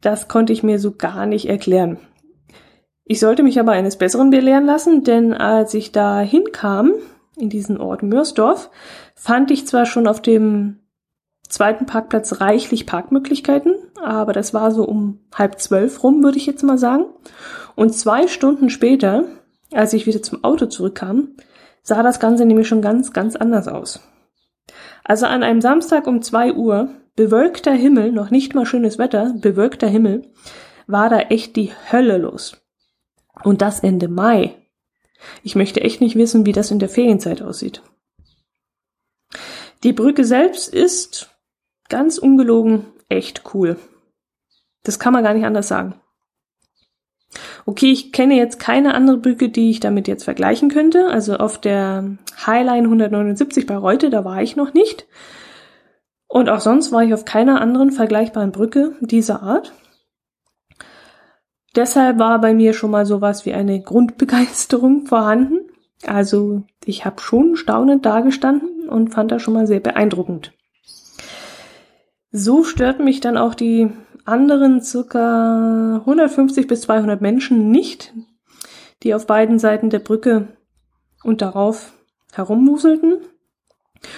das 0.00 0.28
konnte 0.28 0.52
ich 0.52 0.62
mir 0.62 0.78
so 0.78 0.92
gar 0.92 1.26
nicht 1.26 1.48
erklären. 1.48 1.98
Ich 3.04 3.20
sollte 3.20 3.42
mich 3.42 3.58
aber 3.58 3.72
eines 3.72 3.96
Besseren 3.96 4.30
belehren 4.30 4.66
lassen, 4.66 5.02
denn 5.02 5.32
als 5.34 5.74
ich 5.74 5.92
da 5.92 6.20
hinkam, 6.20 6.92
in 7.36 7.48
diesen 7.48 7.78
Ort 7.78 8.02
Mörsdorf, 8.02 8.70
fand 9.14 9.50
ich 9.50 9.66
zwar 9.66 9.86
schon 9.86 10.06
auf 10.06 10.20
dem 10.20 10.80
zweiten 11.48 11.86
Parkplatz 11.86 12.40
reichlich 12.40 12.86
Parkmöglichkeiten, 12.86 13.74
aber 14.02 14.32
das 14.32 14.52
war 14.52 14.70
so 14.70 14.84
um 14.84 15.20
halb 15.34 15.58
zwölf 15.60 16.02
rum, 16.02 16.22
würde 16.22 16.36
ich 16.36 16.46
jetzt 16.46 16.62
mal 16.62 16.78
sagen. 16.78 17.06
Und 17.74 17.94
zwei 17.94 18.28
Stunden 18.28 18.70
später, 18.70 19.24
als 19.72 19.92
ich 19.92 20.06
wieder 20.06 20.22
zum 20.22 20.44
Auto 20.44 20.66
zurückkam, 20.66 21.36
sah 21.82 22.02
das 22.02 22.20
Ganze 22.20 22.44
nämlich 22.44 22.68
schon 22.68 22.82
ganz, 22.82 23.12
ganz 23.12 23.36
anders 23.36 23.68
aus. 23.68 24.00
Also 25.04 25.26
an 25.26 25.42
einem 25.42 25.62
Samstag 25.62 26.06
um 26.06 26.20
zwei 26.20 26.52
Uhr, 26.52 26.90
bewölkter 27.18 27.72
Himmel, 27.72 28.12
noch 28.12 28.30
nicht 28.30 28.54
mal 28.54 28.64
schönes 28.64 28.96
Wetter, 28.96 29.34
bewölkter 29.34 29.88
Himmel, 29.88 30.30
war 30.86 31.10
da 31.10 31.18
echt 31.18 31.56
die 31.56 31.72
Hölle 31.90 32.16
los. 32.16 32.62
Und 33.42 33.60
das 33.60 33.80
Ende 33.80 34.06
Mai. 34.06 34.54
Ich 35.42 35.56
möchte 35.56 35.80
echt 35.80 36.00
nicht 36.00 36.14
wissen, 36.14 36.46
wie 36.46 36.52
das 36.52 36.70
in 36.70 36.78
der 36.78 36.88
Ferienzeit 36.88 37.42
aussieht. 37.42 37.82
Die 39.82 39.92
Brücke 39.92 40.22
selbst 40.22 40.72
ist 40.72 41.28
ganz 41.88 42.18
ungelogen 42.18 42.86
echt 43.08 43.52
cool. 43.52 43.76
Das 44.84 45.00
kann 45.00 45.12
man 45.12 45.24
gar 45.24 45.34
nicht 45.34 45.44
anders 45.44 45.66
sagen. 45.66 46.00
Okay, 47.66 47.90
ich 47.90 48.12
kenne 48.12 48.36
jetzt 48.36 48.60
keine 48.60 48.94
andere 48.94 49.16
Brücke, 49.16 49.48
die 49.48 49.70
ich 49.70 49.80
damit 49.80 50.06
jetzt 50.06 50.22
vergleichen 50.22 50.68
könnte. 50.70 51.08
Also 51.08 51.36
auf 51.38 51.60
der 51.60 52.16
Highline 52.46 52.84
179 52.84 53.66
bei 53.66 53.76
Reute, 53.76 54.08
da 54.08 54.24
war 54.24 54.40
ich 54.40 54.54
noch 54.54 54.72
nicht. 54.72 55.08
Und 56.28 56.50
auch 56.50 56.60
sonst 56.60 56.92
war 56.92 57.02
ich 57.02 57.14
auf 57.14 57.24
keiner 57.24 57.60
anderen 57.60 57.90
vergleichbaren 57.90 58.52
Brücke 58.52 58.92
dieser 59.00 59.42
Art. 59.42 59.72
Deshalb 61.74 62.18
war 62.18 62.40
bei 62.40 62.54
mir 62.54 62.74
schon 62.74 62.90
mal 62.90 63.06
sowas 63.06 63.46
wie 63.46 63.54
eine 63.54 63.80
Grundbegeisterung 63.80 65.06
vorhanden. 65.06 65.60
Also 66.06 66.62
ich 66.84 67.04
habe 67.04 67.20
schon 67.20 67.56
staunend 67.56 68.06
dagestanden 68.06 68.88
und 68.88 69.10
fand 69.10 69.32
das 69.32 69.42
schon 69.42 69.54
mal 69.54 69.66
sehr 69.66 69.80
beeindruckend. 69.80 70.52
So 72.30 72.62
störten 72.62 73.04
mich 73.04 73.20
dann 73.20 73.38
auch 73.38 73.54
die 73.54 73.90
anderen 74.24 74.82
circa 74.82 75.96
150 76.00 76.66
bis 76.66 76.82
200 76.82 77.20
Menschen 77.22 77.70
nicht, 77.70 78.12
die 79.02 79.14
auf 79.14 79.26
beiden 79.26 79.58
Seiten 79.58 79.88
der 79.88 80.00
Brücke 80.00 80.48
und 81.24 81.40
darauf 81.40 81.94
herummuselten. 82.32 83.18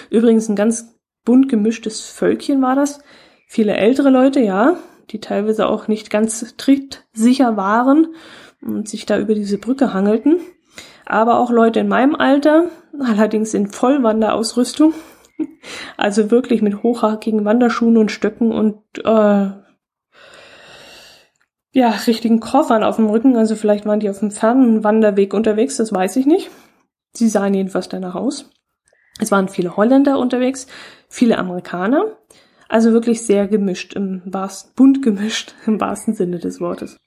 Übrigens 0.09 0.49
ein 0.49 0.57
ganz 0.57 0.93
bunt 1.23 1.49
gemischtes 1.49 2.01
Völkchen 2.01 2.61
war 2.61 2.75
das. 2.75 3.01
Viele 3.47 3.75
ältere 3.75 4.09
Leute, 4.09 4.39
ja, 4.39 4.77
die 5.09 5.19
teilweise 5.19 5.67
auch 5.67 5.87
nicht 5.87 6.09
ganz 6.09 6.55
trittsicher 6.57 7.57
waren 7.57 8.15
und 8.61 8.87
sich 8.87 9.05
da 9.05 9.17
über 9.17 9.35
diese 9.35 9.57
Brücke 9.57 9.93
hangelten. 9.93 10.39
Aber 11.05 11.39
auch 11.39 11.51
Leute 11.51 11.81
in 11.81 11.87
meinem 11.87 12.15
Alter, 12.15 12.69
allerdings 12.99 13.53
in 13.53 13.67
Vollwanderausrüstung, 13.67 14.93
also 15.97 16.31
wirklich 16.31 16.61
mit 16.61 16.83
hochhackigen 16.83 17.43
Wanderschuhen 17.43 17.97
und 17.97 18.11
Stöcken 18.11 18.51
und 18.51 18.81
äh, 19.03 19.49
ja, 21.73 21.89
richtigen 22.05 22.39
Koffern 22.39 22.83
auf 22.83 22.97
dem 22.97 23.09
Rücken. 23.09 23.35
Also 23.37 23.55
vielleicht 23.55 23.85
waren 23.85 23.99
die 23.99 24.09
auf 24.09 24.21
einem 24.21 24.31
fernen 24.31 24.83
Wanderweg 24.83 25.33
unterwegs, 25.33 25.77
das 25.77 25.93
weiß 25.93 26.15
ich 26.17 26.25
nicht. 26.25 26.49
Sie 27.13 27.27
sahen 27.27 27.53
jedenfalls 27.53 27.89
danach 27.89 28.15
aus. 28.15 28.49
Es 29.21 29.31
waren 29.31 29.47
viele 29.47 29.77
Holländer 29.77 30.17
unterwegs, 30.19 30.67
viele 31.07 31.37
Amerikaner. 31.37 32.17
Also 32.67 32.91
wirklich 32.91 33.21
sehr 33.21 33.47
gemischt, 33.47 33.93
im 33.93 34.21
wahrsten, 34.25 34.73
bunt 34.75 35.01
gemischt, 35.01 35.53
im 35.65 35.79
wahrsten 35.79 36.15
Sinne 36.15 36.39
des 36.39 36.59
Wortes. 36.59 36.97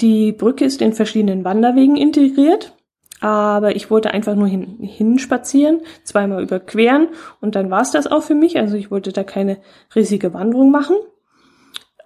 Die 0.00 0.32
Brücke 0.32 0.64
ist 0.64 0.82
in 0.82 0.92
verschiedenen 0.92 1.44
Wanderwegen 1.44 1.96
integriert, 1.96 2.74
aber 3.20 3.76
ich 3.76 3.90
wollte 3.90 4.10
einfach 4.10 4.34
nur 4.34 4.48
hin, 4.48 4.78
hinspazieren, 4.80 5.80
zweimal 6.04 6.42
überqueren 6.42 7.08
und 7.40 7.54
dann 7.54 7.70
war 7.70 7.80
es 7.80 7.92
das 7.92 8.06
auch 8.06 8.22
für 8.22 8.34
mich. 8.34 8.58
Also 8.58 8.76
ich 8.76 8.90
wollte 8.90 9.12
da 9.12 9.24
keine 9.24 9.58
riesige 9.94 10.34
Wanderung 10.34 10.70
machen. 10.70 10.96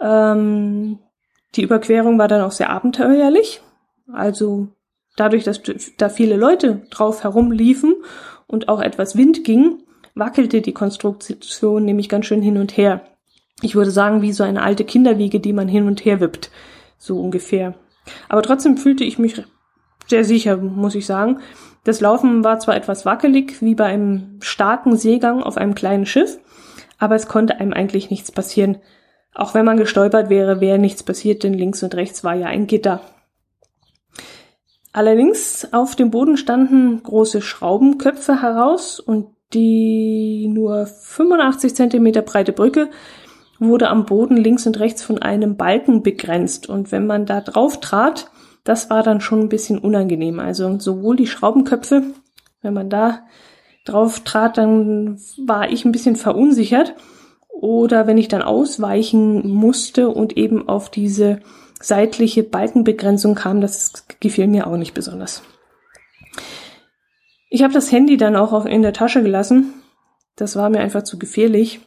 Ähm, 0.00 0.99
die 1.57 1.62
Überquerung 1.62 2.19
war 2.19 2.28
dann 2.28 2.42
auch 2.42 2.52
sehr 2.52 2.71
abenteuerlich. 2.71 3.61
Also 4.12 4.69
dadurch, 5.16 5.45
dass 5.45 5.62
da 5.97 6.09
viele 6.11 6.37
Leute 6.37 6.83
drauf 6.90 7.25
herumliefen 7.25 7.95
und 8.50 8.69
auch 8.69 8.80
etwas 8.80 9.16
Wind 9.16 9.45
ging, 9.45 9.78
wackelte 10.14 10.61
die 10.61 10.73
Konstruktion 10.73 11.85
nämlich 11.85 12.09
ganz 12.09 12.26
schön 12.26 12.42
hin 12.42 12.59
und 12.59 12.76
her. 12.76 13.02
Ich 13.62 13.75
würde 13.75 13.90
sagen, 13.90 14.23
wie 14.23 14.33
so 14.33 14.42
eine 14.42 14.62
alte 14.62 14.85
Kinderwiege, 14.85 15.40
die 15.40 15.52
man 15.52 15.69
hin 15.69 15.87
und 15.87 16.04
her 16.04 16.21
wippt. 16.21 16.50
So 16.99 17.21
ungefähr. 17.21 17.75
Aber 18.28 18.42
trotzdem 18.42 18.76
fühlte 18.76 19.04
ich 19.04 19.19
mich 19.19 19.42
sehr 20.09 20.25
sicher, 20.25 20.57
muss 20.57 20.95
ich 20.95 21.07
sagen. 21.07 21.38
Das 21.85 22.00
Laufen 22.00 22.45
war 22.45 22.59
zwar 22.59 22.76
etwas 22.76 23.07
wackelig, 23.07 23.62
wie 23.62 23.75
bei 23.75 23.85
einem 23.85 24.38
starken 24.40 24.97
Seegang 24.97 25.42
auf 25.42 25.57
einem 25.57 25.75
kleinen 25.75 26.04
Schiff, 26.04 26.38
aber 26.99 27.14
es 27.14 27.28
konnte 27.28 27.61
einem 27.61 27.73
eigentlich 27.73 28.11
nichts 28.11 28.33
passieren. 28.33 28.78
Auch 29.35 29.54
wenn 29.54 29.64
man 29.64 29.76
gestolpert 29.76 30.28
wäre, 30.28 30.61
wäre 30.61 30.78
nichts 30.78 31.02
passiert, 31.02 31.45
denn 31.45 31.54
links 31.54 31.83
und 31.83 31.95
rechts 31.95 32.25
war 32.25 32.35
ja 32.35 32.49
ein 32.49 32.66
Gitter. 32.66 33.00
Allerdings 34.92 35.68
auf 35.73 35.94
dem 35.94 36.11
Boden 36.11 36.37
standen 36.37 37.02
große 37.02 37.42
Schraubenköpfe 37.42 38.42
heraus 38.42 38.99
und 38.99 39.28
die 39.52 40.49
nur 40.49 40.87
85 40.87 41.75
Zentimeter 41.75 42.23
breite 42.23 42.52
Brücke 42.52 42.88
wurde 43.59 43.88
am 43.88 44.06
Boden 44.06 44.37
links 44.37 44.66
und 44.66 44.80
rechts 44.80 45.02
von 45.02 45.20
einem 45.20 45.56
Balken 45.56 46.02
begrenzt. 46.02 46.68
Und 46.68 46.92
wenn 46.92 47.06
man 47.06 47.26
da 47.26 47.40
drauf 47.40 47.78
trat, 47.80 48.30
das 48.64 48.90
war 48.90 49.02
dann 49.02 49.20
schon 49.20 49.40
ein 49.40 49.49
bisschen 49.49 49.78
unangenehm. 49.78 50.40
Also 50.40 50.78
sowohl 50.78 51.16
die 51.16 51.26
Schraubenköpfe, 51.26 52.02
wenn 52.62 52.75
man 52.75 52.90
da 52.90 53.20
drauf 53.85 54.20
trat, 54.20 54.59
dann 54.59 55.18
war 55.44 55.70
ich 55.70 55.85
ein 55.85 55.92
bisschen 55.92 56.16
verunsichert. 56.16 56.94
oder 57.49 58.06
wenn 58.06 58.16
ich 58.16 58.28
dann 58.28 58.40
ausweichen 58.40 59.50
musste 59.50 60.09
und 60.09 60.37
eben 60.38 60.66
auf 60.66 60.88
diese 60.88 61.40
seitliche 61.80 62.42
Balkenbegrenzung 62.42 63.34
kam, 63.34 63.60
das 63.60 64.06
gefiel 64.20 64.46
mir 64.46 64.66
auch 64.66 64.76
nicht 64.76 64.94
besonders. 64.94 65.42
Ich 67.49 67.62
habe 67.62 67.72
das 67.72 67.90
Handy 67.90 68.16
dann 68.16 68.37
auch 68.37 68.64
in 68.64 68.82
der 68.82 68.92
Tasche 68.92 69.22
gelassen. 69.22 69.75
Das 70.37 70.56
war 70.56 70.70
mir 70.70 70.80
einfach 70.80 71.02
zu 71.02 71.18
gefährlich. 71.18 71.80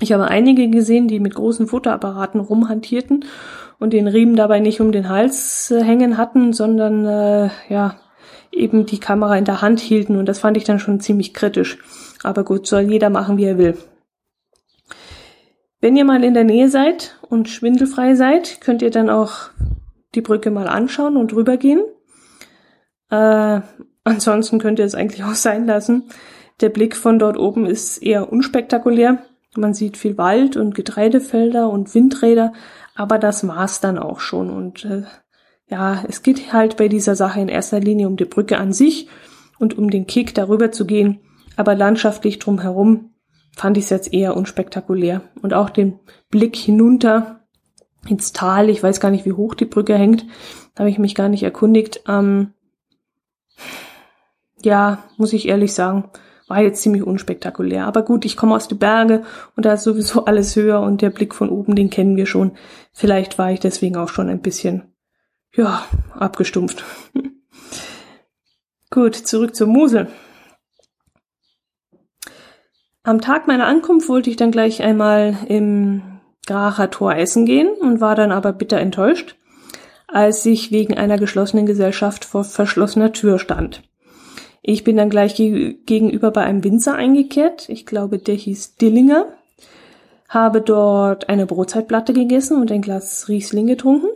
Ich 0.00 0.12
habe 0.12 0.28
einige 0.28 0.70
gesehen, 0.70 1.08
die 1.08 1.20
mit 1.20 1.34
großen 1.34 1.66
Fotoapparaten 1.66 2.40
rumhantierten 2.40 3.26
und 3.78 3.92
den 3.92 4.08
Riemen 4.08 4.36
dabei 4.36 4.60
nicht 4.60 4.80
um 4.80 4.92
den 4.92 5.08
Hals 5.08 5.70
äh, 5.70 5.82
hängen 5.82 6.16
hatten, 6.16 6.52
sondern 6.52 7.04
äh, 7.04 7.50
ja 7.68 8.00
eben 8.52 8.86
die 8.86 8.98
Kamera 8.98 9.36
in 9.36 9.44
der 9.44 9.62
Hand 9.62 9.80
hielten 9.80 10.16
und 10.16 10.26
das 10.26 10.38
fand 10.38 10.56
ich 10.56 10.64
dann 10.64 10.78
schon 10.78 11.00
ziemlich 11.00 11.34
kritisch. 11.34 11.78
Aber 12.22 12.44
gut, 12.44 12.66
soll 12.66 12.82
jeder 12.82 13.10
machen, 13.10 13.36
wie 13.36 13.44
er 13.44 13.58
will. 13.58 13.76
Wenn 15.80 15.96
ihr 15.96 16.04
mal 16.04 16.24
in 16.24 16.34
der 16.34 16.44
Nähe 16.44 16.68
seid 16.68 17.19
und 17.30 17.48
schwindelfrei 17.48 18.14
seid, 18.14 18.60
könnt 18.60 18.82
ihr 18.82 18.90
dann 18.90 19.08
auch 19.08 19.50
die 20.14 20.20
Brücke 20.20 20.50
mal 20.50 20.68
anschauen 20.68 21.16
und 21.16 21.32
rübergehen. 21.32 21.82
Äh, 23.10 23.60
ansonsten 24.04 24.58
könnt 24.58 24.78
ihr 24.78 24.84
es 24.84 24.94
eigentlich 24.94 25.24
auch 25.24 25.34
sein 25.34 25.66
lassen. 25.66 26.10
Der 26.60 26.68
Blick 26.68 26.96
von 26.96 27.18
dort 27.18 27.38
oben 27.38 27.66
ist 27.66 27.98
eher 27.98 28.32
unspektakulär. 28.32 29.24
Man 29.56 29.74
sieht 29.74 29.96
viel 29.96 30.18
Wald 30.18 30.56
und 30.56 30.74
Getreidefelder 30.74 31.70
und 31.70 31.94
Windräder, 31.94 32.52
aber 32.94 33.18
das 33.18 33.46
war's 33.46 33.80
dann 33.80 33.98
auch 33.98 34.20
schon. 34.20 34.50
Und 34.50 34.84
äh, 34.84 35.04
ja, 35.68 36.04
es 36.08 36.22
geht 36.22 36.52
halt 36.52 36.76
bei 36.76 36.88
dieser 36.88 37.14
Sache 37.14 37.40
in 37.40 37.48
erster 37.48 37.80
Linie 37.80 38.08
um 38.08 38.16
die 38.16 38.24
Brücke 38.24 38.58
an 38.58 38.72
sich 38.72 39.08
und 39.58 39.78
um 39.78 39.90
den 39.90 40.06
Kick 40.06 40.34
darüber 40.34 40.72
zu 40.72 40.84
gehen. 40.84 41.20
Aber 41.56 41.74
landschaftlich 41.74 42.38
drumherum 42.38 43.10
fand 43.56 43.76
ich 43.76 43.84
es 43.84 43.90
jetzt 43.90 44.12
eher 44.12 44.36
unspektakulär. 44.36 45.22
Und 45.42 45.54
auch 45.54 45.70
den 45.70 45.98
Blick 46.30 46.56
hinunter 46.56 47.40
ins 48.08 48.32
Tal, 48.32 48.70
ich 48.70 48.82
weiß 48.82 49.00
gar 49.00 49.10
nicht, 49.10 49.26
wie 49.26 49.32
hoch 49.32 49.54
die 49.54 49.66
Brücke 49.66 49.96
hängt, 49.96 50.24
da 50.74 50.80
habe 50.80 50.90
ich 50.90 50.98
mich 50.98 51.14
gar 51.14 51.28
nicht 51.28 51.42
erkundigt. 51.42 52.02
Ähm, 52.08 52.54
ja, 54.62 55.04
muss 55.16 55.32
ich 55.32 55.48
ehrlich 55.48 55.74
sagen, 55.74 56.10
war 56.48 56.60
jetzt 56.60 56.82
ziemlich 56.82 57.04
unspektakulär. 57.04 57.86
Aber 57.86 58.02
gut, 58.02 58.24
ich 58.24 58.36
komme 58.36 58.54
aus 58.54 58.68
den 58.68 58.78
Berge 58.78 59.22
und 59.56 59.64
da 59.64 59.74
ist 59.74 59.84
sowieso 59.84 60.24
alles 60.26 60.56
höher 60.56 60.80
und 60.80 61.02
der 61.02 61.10
Blick 61.10 61.34
von 61.34 61.48
oben, 61.48 61.76
den 61.76 61.90
kennen 61.90 62.16
wir 62.16 62.26
schon. 62.26 62.52
Vielleicht 62.92 63.38
war 63.38 63.52
ich 63.52 63.60
deswegen 63.60 63.96
auch 63.96 64.08
schon 64.08 64.28
ein 64.28 64.40
bisschen, 64.40 64.82
ja, 65.54 65.84
abgestumpft. 66.12 66.84
gut, 68.90 69.14
zurück 69.14 69.54
zur 69.54 69.68
Mosel. 69.68 70.08
Am 73.02 73.20
Tag 73.20 73.46
meiner 73.46 73.66
Ankunft 73.66 74.08
wollte 74.08 74.28
ich 74.28 74.36
dann 74.36 74.50
gleich 74.50 74.82
einmal 74.82 75.36
im 75.48 76.02
Gracher 76.46 76.90
Tor 76.90 77.14
essen 77.14 77.46
gehen 77.46 77.68
und 77.80 78.00
war 78.00 78.14
dann 78.14 78.32
aber 78.32 78.52
bitter 78.52 78.78
enttäuscht, 78.78 79.36
als 80.06 80.44
ich 80.44 80.70
wegen 80.70 80.96
einer 80.98 81.16
geschlossenen 81.16 81.64
Gesellschaft 81.64 82.24
vor 82.24 82.44
verschlossener 82.44 83.12
Tür 83.12 83.38
stand. 83.38 83.82
Ich 84.62 84.84
bin 84.84 84.96
dann 84.96 85.08
gleich 85.08 85.36
gegenüber 85.36 86.30
bei 86.30 86.42
einem 86.42 86.62
Winzer 86.62 86.94
eingekehrt. 86.94 87.68
Ich 87.70 87.86
glaube, 87.86 88.18
der 88.18 88.34
hieß 88.34 88.76
Dillinger. 88.76 89.26
Habe 90.28 90.60
dort 90.60 91.28
eine 91.28 91.46
Brotzeitplatte 91.46 92.12
gegessen 92.12 92.60
und 92.60 92.70
ein 92.70 92.82
Glas 92.82 93.28
Riesling 93.28 93.66
getrunken. 93.66 94.08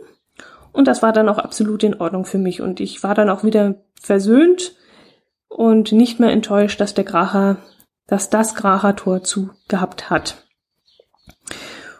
Und 0.71 0.87
das 0.87 1.01
war 1.01 1.13
dann 1.13 1.29
auch 1.29 1.39
absolut 1.39 1.83
in 1.83 1.99
Ordnung 1.99 2.25
für 2.25 2.37
mich. 2.37 2.61
Und 2.61 2.79
ich 2.79 3.01
war 3.01 3.15
dann 3.15 3.29
auch 3.29 3.43
wieder 3.43 3.75
versöhnt 3.99 4.75
und 5.47 5.91
nicht 5.91 6.19
mehr 6.19 6.31
enttäuscht, 6.31 6.79
dass 6.79 6.93
der 6.93 7.05
Gracher, 7.05 7.57
dass 8.07 8.29
das 8.29 8.55
Gracher 8.55 8.95
Tor 8.95 9.23
zu 9.23 9.49
gehabt 9.67 10.09
hat. 10.09 10.45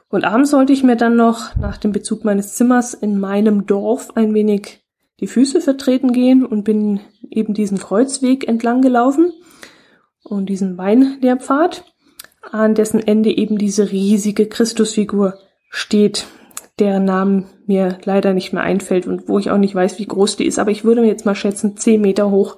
Und 0.09 0.24
abends 0.24 0.51
sollte 0.51 0.74
ich 0.74 0.83
mir 0.83 0.95
dann 0.95 1.15
noch 1.15 1.55
nach 1.55 1.77
dem 1.77 1.91
Bezug 1.91 2.24
meines 2.24 2.55
Zimmers 2.55 2.93
in 2.93 3.20
meinem 3.20 3.65
Dorf 3.65 4.15
ein 4.15 4.33
wenig 4.33 4.85
die 5.20 5.27
Füße 5.27 5.61
vertreten 5.61 6.11
gehen 6.11 6.46
und 6.46 6.63
bin 6.63 7.00
eben 7.29 7.53
diesen 7.53 7.79
Kreuzweg 7.79 8.48
entlang 8.48 8.81
gelaufen 8.81 9.33
und 10.24 10.48
diesen 10.48 10.77
Weinlehrpfad, 10.77 11.85
an 12.41 12.75
dessen 12.75 13.00
Ende 13.05 13.35
eben 13.35 13.57
diese 13.57 13.91
riesige 13.91 14.46
Christusfigur 14.48 15.39
steht, 15.70 16.27
deren 16.79 17.05
Namen 17.05 17.48
mir 17.65 17.98
leider 18.03 18.33
nicht 18.33 18.53
mehr 18.53 18.63
einfällt 18.63 19.07
und 19.07 19.27
wo 19.27 19.39
ich 19.39 19.50
auch 19.50 19.57
nicht 19.57 19.74
weiß, 19.74 19.98
wie 20.00 20.05
groß 20.05 20.35
die 20.35 20.46
ist, 20.46 20.59
aber 20.59 20.72
ich 20.72 20.83
würde 20.83 21.01
mir 21.01 21.07
jetzt 21.07 21.25
mal 21.25 21.35
schätzen, 21.35 21.77
zehn 21.77 22.01
Meter 22.01 22.29
hoch 22.29 22.57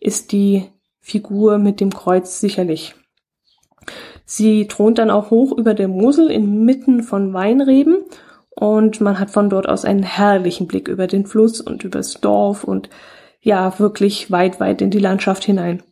ist 0.00 0.32
die 0.32 0.64
Figur 1.08 1.56
mit 1.56 1.80
dem 1.80 1.90
Kreuz 1.90 2.38
sicherlich. 2.38 2.94
Sie 4.26 4.68
thront 4.68 4.98
dann 4.98 5.10
auch 5.10 5.30
hoch 5.30 5.56
über 5.56 5.72
der 5.72 5.88
Mosel 5.88 6.30
inmitten 6.30 7.02
von 7.02 7.32
Weinreben 7.32 8.04
und 8.50 9.00
man 9.00 9.18
hat 9.18 9.30
von 9.30 9.48
dort 9.48 9.66
aus 9.66 9.86
einen 9.86 10.02
herrlichen 10.02 10.66
Blick 10.66 10.86
über 10.86 11.06
den 11.06 11.24
Fluss 11.24 11.62
und 11.62 11.82
übers 11.82 12.20
Dorf 12.20 12.62
und 12.62 12.90
ja, 13.40 13.78
wirklich 13.78 14.30
weit, 14.30 14.60
weit 14.60 14.82
in 14.82 14.90
die 14.90 14.98
Landschaft 14.98 15.44
hinein. 15.44 15.82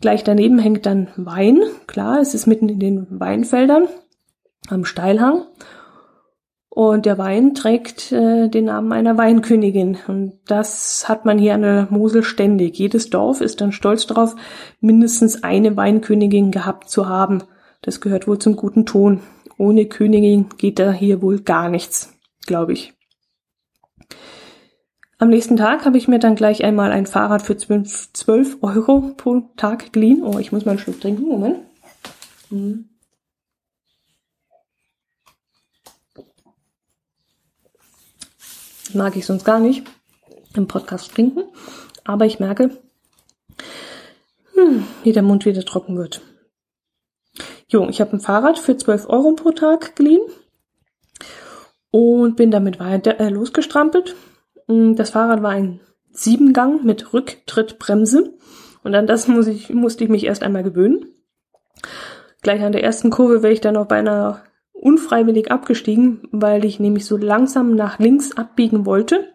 Gleich 0.00 0.24
daneben 0.24 0.58
hängt 0.58 0.84
dann 0.86 1.08
Wein. 1.16 1.62
Klar, 1.86 2.20
es 2.20 2.34
ist 2.34 2.48
mitten 2.48 2.68
in 2.68 2.80
den 2.80 3.06
Weinfeldern 3.20 3.86
am 4.68 4.84
Steilhang. 4.84 5.42
Und 6.70 7.06
der 7.06 7.18
Wein 7.18 7.54
trägt 7.54 8.12
äh, 8.12 8.48
den 8.48 8.66
Namen 8.66 8.92
einer 8.92 9.16
Weinkönigin. 9.16 9.98
Und 10.06 10.38
das 10.46 11.08
hat 11.08 11.24
man 11.24 11.38
hier 11.38 11.54
an 11.54 11.62
der 11.62 11.88
Mosel 11.90 12.22
ständig. 12.22 12.78
Jedes 12.78 13.10
Dorf 13.10 13.40
ist 13.40 13.60
dann 13.60 13.72
stolz 13.72 14.06
darauf, 14.06 14.36
mindestens 14.80 15.42
eine 15.42 15.76
Weinkönigin 15.76 16.50
gehabt 16.50 16.90
zu 16.90 17.08
haben. 17.08 17.42
Das 17.82 18.00
gehört 18.00 18.28
wohl 18.28 18.38
zum 18.38 18.54
guten 18.54 18.86
Ton. 18.86 19.20
Ohne 19.56 19.86
Königin 19.86 20.46
geht 20.56 20.78
da 20.78 20.92
hier 20.92 21.20
wohl 21.22 21.40
gar 21.40 21.68
nichts, 21.68 22.14
glaube 22.46 22.74
ich. 22.74 22.94
Am 25.18 25.30
nächsten 25.30 25.56
Tag 25.56 25.84
habe 25.84 25.98
ich 25.98 26.06
mir 26.06 26.20
dann 26.20 26.36
gleich 26.36 26.62
einmal 26.62 26.92
ein 26.92 27.06
Fahrrad 27.06 27.42
für 27.42 27.56
12 27.56 28.58
Euro 28.62 29.14
pro 29.16 29.50
Tag 29.56 29.92
geliehen. 29.92 30.22
Oh, 30.22 30.38
ich 30.38 30.52
muss 30.52 30.64
mal 30.64 30.72
einen 30.72 30.78
Schluck 30.78 31.00
trinken. 31.00 31.26
Moment. 31.26 31.58
Hm. 32.50 32.88
Mag 38.94 39.16
ich 39.16 39.26
sonst 39.26 39.44
gar 39.44 39.60
nicht 39.60 39.84
im 40.54 40.66
Podcast 40.66 41.12
trinken. 41.12 41.44
Aber 42.04 42.26
ich 42.26 42.40
merke, 42.40 42.70
hm, 44.54 44.86
wie 45.02 45.12
der 45.12 45.22
Mund 45.22 45.44
wieder 45.44 45.64
trocken 45.64 45.96
wird. 45.96 46.20
Jo, 47.68 47.86
ich 47.88 48.00
habe 48.00 48.14
ein 48.14 48.20
Fahrrad 48.20 48.58
für 48.58 48.76
12 48.76 49.08
Euro 49.08 49.32
pro 49.32 49.50
Tag 49.50 49.94
geliehen 49.94 50.22
und 51.90 52.36
bin 52.36 52.50
damit 52.50 52.80
weiter 52.80 53.20
äh, 53.20 53.28
losgestrampelt. 53.28 54.16
Mm, 54.66 54.94
das 54.94 55.10
Fahrrad 55.10 55.42
war 55.42 55.50
ein 55.50 55.80
Siebengang 56.10 56.84
mit 56.84 57.12
Rücktrittbremse 57.12 58.32
und 58.82 58.94
an 58.94 59.06
das 59.06 59.28
muss 59.28 59.46
ich, 59.46 59.70
musste 59.70 60.04
ich 60.04 60.10
mich 60.10 60.24
erst 60.24 60.42
einmal 60.42 60.62
gewöhnen. 60.62 61.06
Gleich 62.40 62.62
an 62.62 62.72
der 62.72 62.84
ersten 62.84 63.10
Kurve 63.10 63.42
wäre 63.42 63.52
ich 63.52 63.60
dann 63.60 63.76
auch 63.76 63.86
beinahe 63.86 64.42
unfreiwillig 64.80 65.50
abgestiegen, 65.50 66.28
weil 66.30 66.64
ich 66.64 66.80
nämlich 66.80 67.04
so 67.04 67.16
langsam 67.16 67.74
nach 67.74 67.98
links 67.98 68.36
abbiegen 68.36 68.86
wollte. 68.86 69.32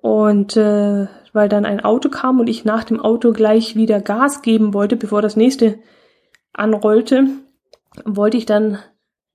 Und 0.00 0.56
äh, 0.56 1.08
weil 1.32 1.48
dann 1.48 1.66
ein 1.66 1.84
Auto 1.84 2.08
kam 2.08 2.40
und 2.40 2.48
ich 2.48 2.64
nach 2.64 2.84
dem 2.84 3.00
Auto 3.00 3.32
gleich 3.32 3.76
wieder 3.76 4.00
Gas 4.00 4.42
geben 4.42 4.72
wollte, 4.72 4.96
bevor 4.96 5.20
das 5.20 5.36
nächste 5.36 5.78
anrollte, 6.52 7.26
wollte 8.04 8.36
ich 8.36 8.46
dann 8.46 8.78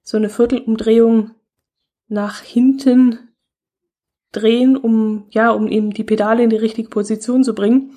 so 0.02 0.18
eine 0.18 0.30
Viertelumdrehung 0.30 1.32
nach 2.08 2.42
hinten 2.42 3.20
drehen, 4.32 4.78
um, 4.78 5.26
ja, 5.30 5.52
um 5.52 5.68
eben 5.68 5.92
die 5.92 6.04
Pedale 6.04 6.44
in 6.44 6.50
die 6.50 6.58
richtige 6.58 6.90
Position 6.90 7.44
zu 7.44 7.54
bringen. 7.54 7.92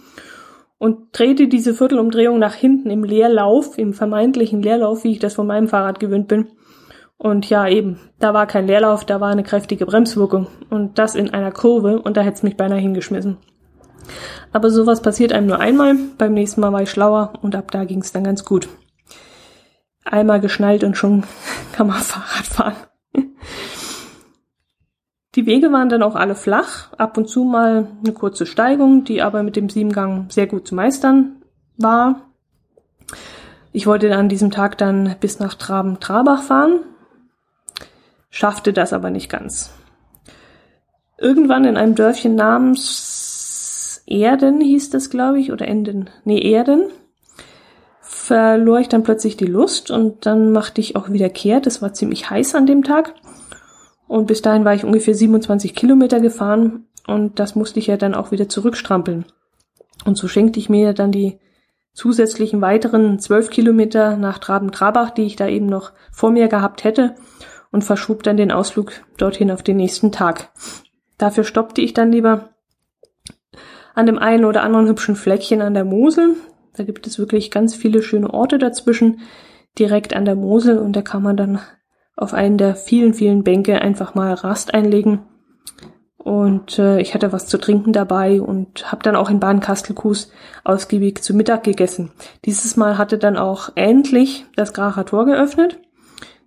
Und 0.77 1.18
drehte 1.18 1.46
diese 1.48 1.72
Viertelumdrehung 1.72 2.38
nach 2.38 2.55
hinten 2.55 2.90
im 2.90 3.05
Leerlauf, 3.05 3.79
im 3.79 3.94
vermeintlichen 3.94 4.62
Leerlauf, 4.62 5.05
wie 5.05 5.12
ich 5.12 5.18
das 5.20 5.35
von 5.35 5.46
meinem 5.46 5.68
Fahrrad 5.68 6.00
gewöhnt 6.00 6.29
bin. 6.29 6.48
Und 7.16 7.48
ja, 7.48 7.66
eben, 7.68 8.00
da 8.18 8.35
war 8.35 8.46
kein 8.46 8.66
Leerlauf, 8.66 9.05
da 9.05 9.20
war 9.20 9.31
eine 9.31 9.44
kräftige 9.44 9.87
Bremswirkung. 9.87 10.48
Und 10.70 10.98
das 10.98 11.14
in 11.14 11.31
einer 11.31 11.53
Kurve 11.53 12.00
und 12.03 12.16
da 12.16 12.22
hätte 12.22 12.37
es 12.37 12.42
mich 12.42 12.57
beinahe 12.57 12.81
hingeschmissen. 12.81 13.38
Aber 14.53 14.70
sowas 14.70 15.00
passiert 15.00 15.33
einem 15.33 15.46
nur 15.46 15.61
einmal, 15.61 15.94
beim 16.18 16.35
nächsten 16.35 16.61
Mal 16.61 16.72
war 16.72 16.83
ich 16.83 16.90
schlauer 16.90 17.33
und 17.40 17.57
ab 17.57 17.70
da 17.70 17.85
ging 17.85 18.00
es 18.00 18.12
dann 18.12 18.24
ganz 18.24 18.44
gut 18.44 18.68
einmal 20.05 20.40
geschnallt 20.40 20.85
und 20.85 20.96
schon 20.96 21.24
kann 21.72 21.87
man 21.87 21.98
Fahrrad 21.98 22.46
fahren. 22.46 22.77
Die 25.35 25.46
Wege 25.46 25.72
waren 25.72 25.88
dann 25.88 26.05
auch 26.05 26.14
alle 26.14 26.37
flach, 26.37 26.92
ab 26.92 27.18
und 27.18 27.29
zu 27.29 27.42
mal 27.42 27.88
eine 28.05 28.12
kurze 28.12 28.46
Steigung, 28.46 29.03
die 29.03 29.20
aber 29.20 29.42
mit 29.42 29.57
dem 29.57 29.68
Siebengang 29.68 30.27
sehr 30.31 30.46
gut 30.46 30.68
zu 30.68 30.77
meistern 30.77 31.42
war. 31.77 32.20
Ich 33.72 33.88
wollte 33.88 34.16
an 34.16 34.29
diesem 34.29 34.53
Tag 34.53 34.79
dann 34.79 35.16
bis 35.18 35.40
nach 35.40 35.55
Traben-Trabach 35.55 36.42
fahren, 36.42 36.81
schaffte 38.35 38.73
das 38.73 38.92
aber 38.92 39.11
nicht 39.11 39.31
ganz. 39.31 39.70
Irgendwann 41.18 41.64
in 41.64 41.77
einem 41.77 41.94
Dörfchen 41.94 42.35
namens 42.35 44.03
Erden 44.07 44.61
hieß 44.61 44.90
das, 44.90 45.09
glaube 45.09 45.38
ich, 45.38 45.53
oder 45.53 45.68
Enden, 45.68 46.11
nee, 46.25 46.40
Erden, 46.40 46.90
verlor 48.01 48.81
ich 48.81 48.88
dann 48.88 49.05
plötzlich 49.05 49.37
die 49.37 49.47
Lust 49.47 49.92
und 49.92 50.27
dann 50.27 50.51
machte 50.51 50.81
ich 50.81 50.97
auch 50.97 51.11
wieder 51.11 51.31
kehrt. 51.31 51.68
Es 51.68 51.81
war 51.81 51.94
ziemlich 51.94 52.29
heiß 52.29 52.57
an 52.57 52.66
dem 52.66 52.83
Tag. 52.83 53.14
Und 54.09 54.27
bis 54.27 54.42
dahin 54.42 54.64
war 54.64 54.75
ich 54.75 54.85
ungefähr 54.85 55.14
27 55.14 55.73
Kilometer 55.77 56.18
gefahren 56.18 56.88
und 57.07 57.38
das 57.38 57.55
musste 57.55 57.79
ich 57.79 57.87
ja 57.87 57.97
dann 57.97 58.16
auch 58.16 58.33
wieder 58.33 58.49
zurückstrampeln. 58.49 59.27
Und 60.05 60.18
so 60.18 60.27
schenkte 60.27 60.59
ich 60.59 60.68
mir 60.68 60.92
dann 60.92 61.12
die 61.12 61.38
zusätzlichen 61.92 62.61
weiteren 62.61 63.20
zwölf 63.20 63.49
Kilometer 63.49 64.16
nach 64.16 64.40
Traben-Trabach, 64.40 65.11
die 65.11 65.23
ich 65.23 65.37
da 65.37 65.47
eben 65.47 65.66
noch 65.66 65.92
vor 66.11 66.33
mir 66.33 66.49
gehabt 66.49 66.83
hätte 66.83 67.14
und 67.75 67.83
verschob 67.83 68.23
dann 68.23 68.37
den 68.37 68.53
Ausflug 68.53 68.93
dorthin 69.19 69.51
auf 69.51 69.65
den 69.65 69.77
nächsten 69.77 70.13
Tag. 70.13 70.51
Dafür 71.19 71.43
stoppte 71.43 71.81
ich 71.81 71.93
dann 71.93 72.13
lieber 72.13 72.51
an 73.97 74.07
dem 74.07 74.17
einen 74.17 74.45
oder 74.45 74.63
anderen 74.63 74.87
hübschen 74.87 75.17
Fleckchen 75.17 75.61
an 75.61 75.75
der 75.75 75.85
Mosel. 75.85 76.37
Da 76.77 76.85
gibt 76.85 77.05
es 77.09 77.19
wirklich 77.19 77.51
ganz 77.51 77.75
viele 77.75 78.05
schöne 78.05 78.33
Orte 78.33 78.59
dazwischen, 78.59 79.23
direkt 79.77 80.15
an 80.15 80.25
der 80.25 80.37
Mosel 80.37 80.79
und 80.79 80.95
da 80.95 81.03
kann 81.03 81.25
man 81.25 81.37
dann 81.37 81.59
auf 82.17 82.33
einen 82.33 82.59
der 82.59 82.77
vielen, 82.77 83.13
vielen 83.13 83.43
Bänke 83.43 83.83
einfach 83.83 84.15
mal 84.15 84.35
Rast 84.35 84.73
einlegen. 84.73 85.23
Und 86.17 86.79
äh, 86.79 87.01
ich 87.01 87.13
hatte 87.13 87.33
was 87.33 87.49
zu 87.49 87.59
trinken 87.59 87.93
dabei 87.93 88.41
und 88.41 88.93
habe 88.93 89.03
dann 89.03 89.17
auch 89.17 89.31
in 89.31 89.41
Bad 89.41 89.63
Kastelkues 89.63 90.31
ausgiebig 90.63 91.25
zu 91.25 91.35
Mittag 91.35 91.65
gegessen. 91.65 92.13
Dieses 92.45 92.77
Mal 92.77 92.99
hatte 92.99 93.19
dann 93.19 93.37
auch 93.37 93.71
endlich 93.75 94.47
das 94.55 94.73
Gracher 94.73 95.05
Tor 95.05 95.27
geöffnet, 95.27 95.81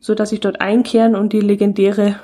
so 0.08 0.16
dass 0.16 0.32
ich 0.32 0.40
dort 0.40 0.62
einkehren 0.62 1.16
und 1.16 1.34
die 1.34 1.42
legendäre 1.42 2.16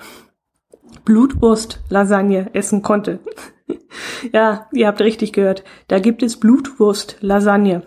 Blutwurst-Lasagne 1.03 2.51
essen 2.53 2.81
konnte. 2.81 3.19
ja, 4.31 4.69
ihr 4.71 4.87
habt 4.87 5.01
richtig 5.01 5.33
gehört. 5.33 5.65
Da 5.89 5.99
gibt 5.99 6.23
es 6.23 6.39
Blutwurst-Lasagne. 6.39 7.81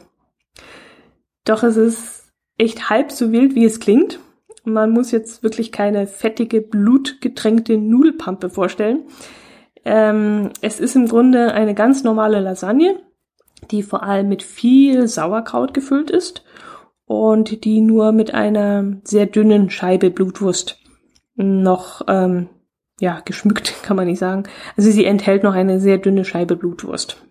Doch 1.47 1.63
es 1.63 1.79
ist 1.79 2.25
echt 2.59 2.91
halb 2.91 3.11
so 3.11 3.33
wild, 3.33 3.55
wie 3.55 3.65
es 3.65 3.81
klingt. 3.81 4.21
Man 4.65 4.91
muss 4.91 5.13
jetzt 5.13 5.43
wirklich 5.43 5.73
keine 5.73 6.07
fettige, 6.07 6.61
blutgetränkte 6.61 7.79
Nudelpampe 7.79 8.51
vorstellen. 8.51 9.05
Ähm, 9.87 10.51
es 10.61 10.79
ist 10.79 10.95
im 10.95 11.09
Grunde 11.09 11.55
eine 11.55 11.75
ganz 11.75 12.05
normale 12.05 12.41
Lasagne, 12.41 13.01
die 13.71 13.83
vor 13.83 14.03
allem 14.03 14.29
mit 14.29 14.43
viel 14.43 15.09
Sauerkraut 15.09 15.73
gefüllt 15.73 16.11
ist 16.11 16.45
und 17.07 17.65
die 17.65 17.81
nur 17.81 18.13
mit 18.13 18.35
einer 18.35 18.85
sehr 19.05 19.27
dünnen 19.27 19.71
Scheibe 19.71 20.11
Blutwurst 20.11 20.79
noch 21.37 22.03
ähm, 22.09 22.49
ja, 23.01 23.21
geschmückt, 23.25 23.75
kann 23.83 23.97
man 23.97 24.07
nicht 24.07 24.19
sagen. 24.19 24.45
Also 24.77 24.91
sie 24.91 25.05
enthält 25.05 25.43
noch 25.43 25.55
eine 25.55 25.81
sehr 25.81 25.99
dünne 25.99 26.25
Scheibe 26.25 26.57
Blutwurst. 26.57 27.23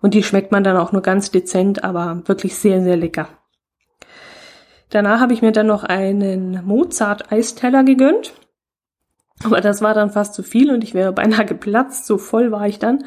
Und 0.00 0.14
die 0.14 0.22
schmeckt 0.22 0.50
man 0.50 0.64
dann 0.64 0.76
auch 0.76 0.92
nur 0.92 1.02
ganz 1.02 1.30
dezent, 1.30 1.84
aber 1.84 2.22
wirklich 2.26 2.56
sehr, 2.56 2.82
sehr 2.82 2.96
lecker. 2.96 3.28
Danach 4.90 5.20
habe 5.20 5.32
ich 5.32 5.40
mir 5.40 5.52
dann 5.52 5.68
noch 5.68 5.84
einen 5.84 6.64
Mozart-Eisteller 6.66 7.84
gegönnt. 7.84 8.34
Aber 9.44 9.60
das 9.60 9.80
war 9.82 9.94
dann 9.94 10.10
fast 10.10 10.34
zu 10.34 10.42
viel 10.42 10.70
und 10.70 10.84
ich 10.84 10.94
wäre 10.94 11.12
beinahe 11.12 11.46
geplatzt, 11.46 12.06
so 12.06 12.18
voll 12.18 12.52
war 12.52 12.66
ich 12.66 12.78
dann. 12.78 13.04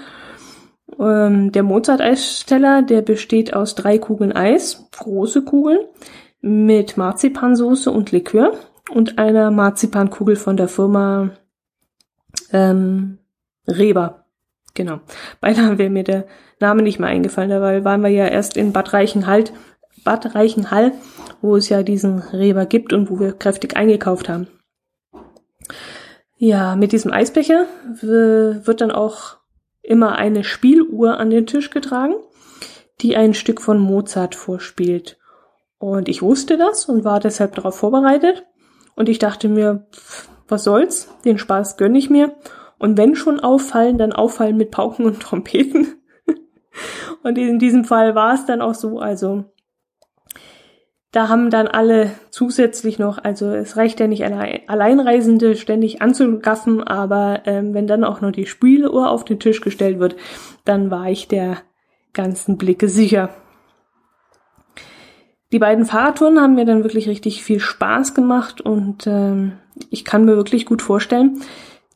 Ähm, 0.99 1.51
der 1.51 1.63
Mozart-Eisteller, 1.63 2.81
der 2.83 3.01
besteht 3.01 3.53
aus 3.53 3.75
drei 3.75 3.97
Kugeln 3.97 4.31
Eis, 4.31 4.87
große 4.97 5.43
Kugeln, 5.43 5.79
mit 6.41 6.95
Marzipansoße 6.95 7.89
und 7.91 8.11
Likör 8.11 8.53
und 8.91 9.17
einer 9.17 9.49
Marzipankugel 9.51 10.35
von 10.35 10.57
der 10.57 10.67
Firma 10.67 11.31
ähm, 12.51 13.17
Reber. 13.67 14.25
Genau. 14.75 14.99
Beinahe 15.41 15.77
wäre 15.77 15.89
mir 15.89 16.03
der 16.03 16.25
Name 16.59 16.83
nicht 16.83 16.99
mehr 16.99 17.09
eingefallen, 17.09 17.61
weil 17.61 17.83
waren 17.83 18.01
wir 18.01 18.09
ja 18.09 18.27
erst 18.27 18.57
in 18.57 18.73
Bad 18.73 18.93
Reichenhall, 18.93 19.45
Bad 20.03 20.35
Reichenhall, 20.35 20.91
wo 21.41 21.55
es 21.55 21.69
ja 21.69 21.81
diesen 21.81 22.19
Reber 22.19 22.65
gibt 22.65 22.93
und 22.93 23.09
wo 23.09 23.19
wir 23.19 23.33
kräftig 23.33 23.75
eingekauft 23.75 24.29
haben. 24.29 24.47
Ja, 26.37 26.75
mit 26.75 26.91
diesem 26.91 27.11
Eisbecher 27.11 27.65
wird 28.01 28.81
dann 28.81 28.91
auch 28.91 29.37
immer 29.87 30.15
eine 30.15 30.43
Spieluhr 30.43 31.17
an 31.17 31.29
den 31.29 31.45
Tisch 31.45 31.69
getragen, 31.69 32.15
die 33.01 33.15
ein 33.15 33.33
Stück 33.33 33.61
von 33.61 33.79
Mozart 33.79 34.35
vorspielt. 34.35 35.17
Und 35.77 36.07
ich 36.09 36.21
wusste 36.21 36.57
das 36.57 36.85
und 36.85 37.03
war 37.03 37.19
deshalb 37.19 37.55
darauf 37.55 37.77
vorbereitet 37.77 38.45
und 38.95 39.09
ich 39.09 39.19
dachte 39.19 39.49
mir, 39.49 39.87
was 40.47 40.63
soll's, 40.63 41.09
den 41.25 41.37
Spaß 41.37 41.77
gönn 41.77 41.95
ich 41.95 42.09
mir. 42.09 42.35
Und 42.77 42.97
wenn 42.97 43.15
schon 43.15 43.39
auffallen, 43.39 43.97
dann 43.97 44.13
auffallen 44.13 44.57
mit 44.57 44.71
Pauken 44.71 45.05
und 45.05 45.21
Trompeten. 45.21 45.95
und 47.23 47.37
in 47.37 47.59
diesem 47.59 47.85
Fall 47.85 48.15
war 48.15 48.33
es 48.33 48.45
dann 48.45 48.61
auch 48.61 48.73
so, 48.73 48.99
also 48.99 49.45
da 51.15 51.30
haben 51.30 51.49
dann 51.49 51.69
alle 51.69 52.12
zusätzlich 52.30 52.99
noch, 52.99 53.23
also 53.23 53.47
es 53.47 53.78
reicht 53.78 54.01
ja 54.01 54.08
nicht 54.08 54.25
Alleinreisende 54.25 55.56
ständig 55.56 56.01
anzugaffen, 56.01 56.84
aber 56.84 57.43
ähm, 57.45 57.73
wenn 57.73 57.88
dann 57.88 58.04
auch 58.04 58.19
noch 58.19 58.32
die 58.32 58.45
Spieluhr 58.45 59.10
auf 59.10 59.23
den 59.23 59.39
Tisch 59.39 59.62
gestellt 59.62 59.97
wird, 59.99 60.17
dann 60.65 60.91
war 60.91 61.10
ich 61.10 61.30
der 61.30 61.60
ganzen 62.12 62.58
Blicke 62.58 62.89
sicher. 62.89 63.30
Die 65.54 65.60
beiden 65.60 65.86
Fahrradtouren 65.86 66.41
haben 66.41 66.56
mir 66.56 66.65
dann 66.65 66.84
wirklich 66.84 67.08
richtig 67.08 67.43
viel 67.43 67.62
Spaß 67.62 68.13
gemacht 68.13 68.60
und 68.60 69.08
ähm, 69.08 69.54
ich 69.89 70.04
kann 70.04 70.25
mir 70.25 70.36
wirklich 70.36 70.65
gut 70.65 70.82
vorstellen, 70.82 71.41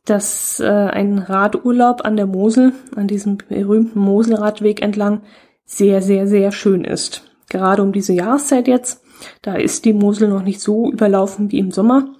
dass 0.06 0.62
äh, 0.62 0.66
ein 0.66 1.20
Radurlaub 1.20 2.06
an 2.06 2.16
der 2.16 2.26
Mosel, 2.26 2.72
an 2.96 3.08
diesem 3.08 3.38
berühmten 3.38 4.00
Moselradweg 4.00 4.82
entlang, 4.82 5.24
sehr, 5.66 6.02
sehr, 6.02 6.26
sehr 6.26 6.54
schön 6.54 6.86
ist. 6.86 7.30
Gerade 7.50 7.84
um 7.84 7.92
diese 7.92 8.14
Jahreszeit 8.14 8.70
jetzt, 8.70 9.04
da 9.42 9.56
ist 9.56 9.86
die 9.86 9.94
Mosel 9.94 10.30
noch 10.30 10.44
nicht 10.44 10.62
so 10.62 10.92
überlaufen 10.92 11.52
wie 11.52 11.60
im 11.60 11.72
Sommer. 11.72 12.16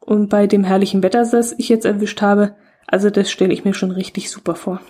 Und 0.00 0.28
bei 0.28 0.46
dem 0.46 0.64
herrlichen 0.64 1.02
Wetter, 1.02 1.24
das 1.24 1.54
ich 1.58 1.68
jetzt 1.68 1.84
erwischt 1.84 2.22
habe, 2.22 2.56
also 2.86 3.10
das 3.10 3.30
stelle 3.30 3.52
ich 3.52 3.64
mir 3.64 3.74
schon 3.74 3.90
richtig 3.90 4.30
super 4.30 4.54
vor. 4.54 4.80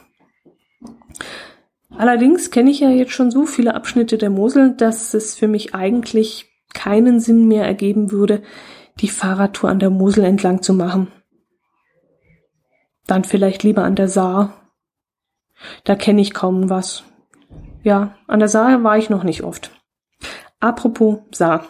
Allerdings 1.90 2.50
kenne 2.50 2.70
ich 2.70 2.80
ja 2.80 2.88
jetzt 2.88 3.12
schon 3.12 3.30
so 3.30 3.44
viele 3.44 3.74
Abschnitte 3.74 4.16
der 4.16 4.30
Mosel, 4.30 4.74
dass 4.76 5.12
es 5.12 5.36
für 5.36 5.48
mich 5.48 5.74
eigentlich 5.74 6.46
keinen 6.72 7.20
Sinn 7.20 7.46
mehr 7.46 7.66
ergeben 7.66 8.10
würde, 8.10 8.42
die 9.00 9.08
Fahrradtour 9.08 9.68
an 9.68 9.80
der 9.80 9.90
Mosel 9.90 10.24
entlang 10.24 10.62
zu 10.62 10.72
machen. 10.72 11.08
Dann 13.06 13.24
vielleicht 13.24 13.64
lieber 13.64 13.84
an 13.84 13.96
der 13.96 14.08
Saar. 14.08 14.72
Da 15.84 15.94
kenne 15.94 16.20
ich 16.20 16.32
kaum 16.32 16.70
was. 16.70 17.02
Ja, 17.82 18.14
an 18.26 18.38
der 18.38 18.48
Saar 18.48 18.82
war 18.82 18.96
ich 18.98 19.10
noch 19.10 19.24
nicht 19.24 19.42
oft. 19.42 19.79
Apropos 20.60 21.20
Saar. 21.32 21.64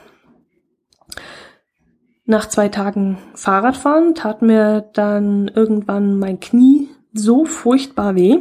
Nach 2.25 2.49
zwei 2.49 2.69
Tagen 2.69 3.19
Fahrradfahren 3.35 4.17
tat 4.17 4.43
mir 4.43 4.91
dann 4.93 5.49
irgendwann 5.49 6.19
mein 6.19 6.41
Knie 6.41 6.89
so 7.13 7.45
furchtbar 7.45 8.17
weh, 8.17 8.41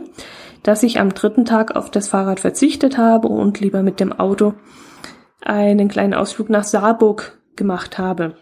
dass 0.64 0.82
ich 0.82 1.00
am 1.00 1.14
dritten 1.14 1.46
Tag 1.46 1.76
auf 1.76 1.92
das 1.92 2.10
Fahrrad 2.10 2.40
verzichtet 2.40 2.98
habe 2.98 3.28
und 3.28 3.60
lieber 3.60 3.84
mit 3.84 4.00
dem 4.00 4.12
Auto 4.12 4.56
einen 5.44 5.88
kleinen 5.88 6.16
Ausflug 6.16 6.50
nach 6.50 6.64
Saarburg 6.64 7.40
gemacht 7.56 8.00
habe. 8.00 8.36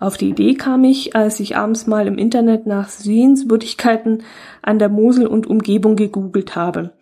Auf 0.00 0.16
die 0.16 0.30
Idee 0.30 0.54
kam 0.54 0.82
ich, 0.82 1.14
als 1.14 1.38
ich 1.38 1.56
abends 1.56 1.86
mal 1.86 2.08
im 2.08 2.18
Internet 2.18 2.66
nach 2.66 2.88
Sehenswürdigkeiten 2.88 4.24
an 4.60 4.80
der 4.80 4.88
Mosel 4.88 5.28
und 5.28 5.46
Umgebung 5.46 5.94
gegoogelt 5.94 6.56
habe. 6.56 6.92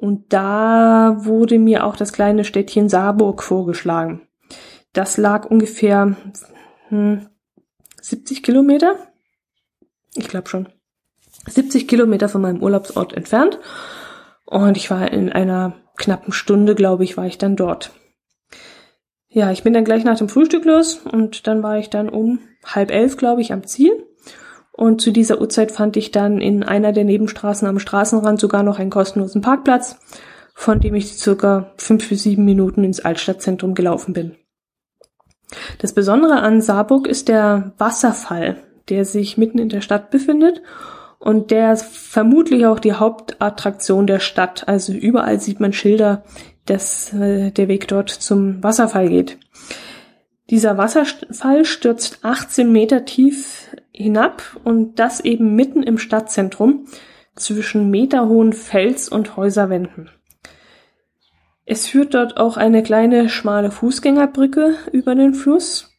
Und 0.00 0.32
da 0.32 1.14
wurde 1.26 1.58
mir 1.58 1.84
auch 1.84 1.94
das 1.94 2.14
kleine 2.14 2.44
Städtchen 2.44 2.88
Saarburg 2.88 3.42
vorgeschlagen. 3.42 4.22
Das 4.94 5.18
lag 5.18 5.44
ungefähr 5.44 6.16
hm, 6.88 7.26
70 8.00 8.42
Kilometer. 8.42 8.94
Ich 10.14 10.28
glaube 10.28 10.48
schon. 10.48 10.70
70 11.46 11.86
Kilometer 11.86 12.30
von 12.30 12.40
meinem 12.40 12.62
Urlaubsort 12.62 13.12
entfernt. 13.12 13.58
Und 14.46 14.78
ich 14.78 14.90
war 14.90 15.12
in 15.12 15.30
einer 15.30 15.74
knappen 15.98 16.32
Stunde, 16.32 16.74
glaube 16.74 17.04
ich, 17.04 17.18
war 17.18 17.26
ich 17.26 17.36
dann 17.36 17.54
dort. 17.54 17.90
Ja, 19.28 19.52
ich 19.52 19.62
bin 19.62 19.74
dann 19.74 19.84
gleich 19.84 20.02
nach 20.02 20.16
dem 20.16 20.30
Frühstück 20.30 20.64
los 20.64 20.94
und 20.94 21.46
dann 21.46 21.62
war 21.62 21.76
ich 21.76 21.90
dann 21.90 22.08
um 22.08 22.38
halb 22.64 22.90
elf, 22.90 23.18
glaube 23.18 23.42
ich, 23.42 23.52
am 23.52 23.66
Ziel. 23.66 24.06
Und 24.72 25.00
zu 25.00 25.10
dieser 25.10 25.40
Uhrzeit 25.40 25.72
fand 25.72 25.96
ich 25.96 26.10
dann 26.10 26.40
in 26.40 26.62
einer 26.62 26.92
der 26.92 27.04
Nebenstraßen 27.04 27.66
am 27.68 27.78
Straßenrand 27.78 28.40
sogar 28.40 28.62
noch 28.62 28.78
einen 28.78 28.90
kostenlosen 28.90 29.42
Parkplatz, 29.42 29.98
von 30.54 30.80
dem 30.80 30.94
ich 30.94 31.14
circa 31.14 31.72
fünf 31.76 32.08
bis 32.08 32.22
sieben 32.22 32.44
Minuten 32.44 32.84
ins 32.84 33.00
Altstadtzentrum 33.00 33.74
gelaufen 33.74 34.12
bin. 34.12 34.36
Das 35.78 35.92
Besondere 35.92 36.40
an 36.40 36.62
Saarburg 36.62 37.06
ist 37.08 37.28
der 37.28 37.72
Wasserfall, 37.78 38.62
der 38.88 39.04
sich 39.04 39.36
mitten 39.36 39.58
in 39.58 39.68
der 39.68 39.80
Stadt 39.80 40.10
befindet 40.10 40.62
und 41.20 41.50
der 41.50 41.74
ist 41.74 41.84
vermutlich 41.84 42.64
auch 42.66 42.78
die 42.78 42.94
Hauptattraktion 42.94 44.06
der 44.06 44.20
Stadt. 44.20 44.66
Also 44.68 44.92
überall 44.92 45.38
sieht 45.38 45.60
man 45.60 45.74
Schilder, 45.74 46.24
dass 46.64 47.12
äh, 47.12 47.50
der 47.50 47.68
Weg 47.68 47.88
dort 47.88 48.08
zum 48.08 48.62
Wasserfall 48.62 49.08
geht. 49.08 49.38
Dieser 50.48 50.78
Wasserfall 50.78 51.64
stürzt 51.66 52.20
18 52.22 52.72
Meter 52.72 53.04
tief 53.04 53.68
hinab 54.00 54.42
und 54.64 54.98
das 54.98 55.20
eben 55.20 55.54
mitten 55.54 55.82
im 55.82 55.98
Stadtzentrum 55.98 56.86
zwischen 57.36 57.90
meterhohen 57.90 58.52
Fels- 58.52 59.08
und 59.08 59.36
Häuserwänden. 59.36 60.10
Es 61.64 61.86
führt 61.86 62.14
dort 62.14 62.36
auch 62.36 62.56
eine 62.56 62.82
kleine 62.82 63.28
schmale 63.28 63.70
Fußgängerbrücke 63.70 64.74
über 64.92 65.14
den 65.14 65.34
Fluss, 65.34 65.92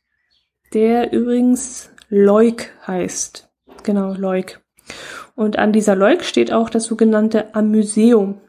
der 0.73 1.13
übrigens 1.13 1.91
Leuk 2.09 2.65
heißt. 2.85 3.49
Genau, 3.83 4.13
Leuk. 4.13 4.59
Und 5.35 5.57
an 5.57 5.71
dieser 5.71 5.95
Leuk 5.95 6.23
steht 6.23 6.51
auch 6.51 6.69
das 6.69 6.83
sogenannte 6.83 7.55
Amüseum. 7.55 8.41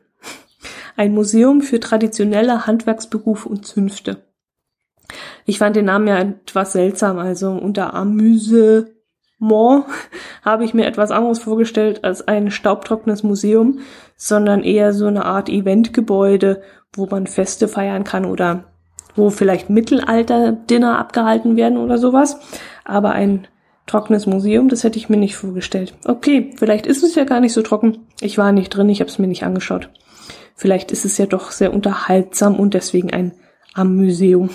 Ein 0.97 1.15
Museum 1.15 1.63
für 1.63 1.81
traditionelle 1.81 2.67
Handwerksberufe 2.67 3.49
und 3.49 3.67
Zünfte. 3.67 4.25
Ich 5.47 5.59
fand 5.59 5.77
den 5.77 5.87
Namen 5.87 6.09
ja 6.09 6.19
etwas 6.19 6.73
seltsam, 6.73 7.19
also 7.19 7.53
unter 7.53 7.95
Amüsement 9.43 9.85
habe 10.45 10.65
ich 10.65 10.75
mir 10.75 10.87
etwas 10.87 11.11
anderes 11.11 11.41
vorgestellt 11.41 12.05
als 12.05 12.27
ein 12.27 12.51
staubtrockenes 12.51 13.23
Museum, 13.23 13.81
sondern 14.17 14.63
eher 14.63 14.93
so 14.93 15.07
eine 15.07 15.25
Art 15.25 15.49
Eventgebäude, 15.49 16.63
wo 16.93 17.07
man 17.07 17.27
Feste 17.27 17.69
feiern 17.69 18.05
kann 18.05 18.25
oder 18.25 18.65
wo 19.15 19.31
vielleicht 19.31 19.69
Mittelalter-Dinner 19.69 20.99
abgehalten 20.99 21.57
werden 21.57 21.79
oder 21.79 21.99
sowas. 21.99 22.39
Aber 22.85 23.13
ein 23.13 23.47
trockenes 23.87 24.27
Museum, 24.27 24.69
das 24.69 24.85
hätte 24.85 24.99
ich 24.99 25.09
mir 25.09 25.17
nicht 25.17 25.37
vorgestellt. 25.37 25.95
Okay, 26.05 26.55
vielleicht 26.57 26.87
ist 26.87 27.03
es 27.03 27.15
ja 27.15 27.25
gar 27.25 27.41
nicht 27.41 27.53
so 27.53 27.63
trocken. 27.63 28.07
Ich 28.21 28.39
war 28.39 28.53
nicht 28.53 28.71
drin, 28.71 28.89
ich 28.89 29.01
habe 29.01 29.11
es 29.11 29.19
mir 29.19 29.27
nicht 29.27 29.43
angeschaut. 29.43 29.91
Vielleicht 30.55 30.93
ist 30.93 31.05
es 31.05 31.19
ja 31.19 31.27
doch 31.27 31.51
sehr 31.51 31.75
unterhaltsam 31.75 32.57
und 32.57 32.75
deswegen 32.75 33.13
ein 33.13 33.33
am 33.75 33.97
Museum. 33.97 34.51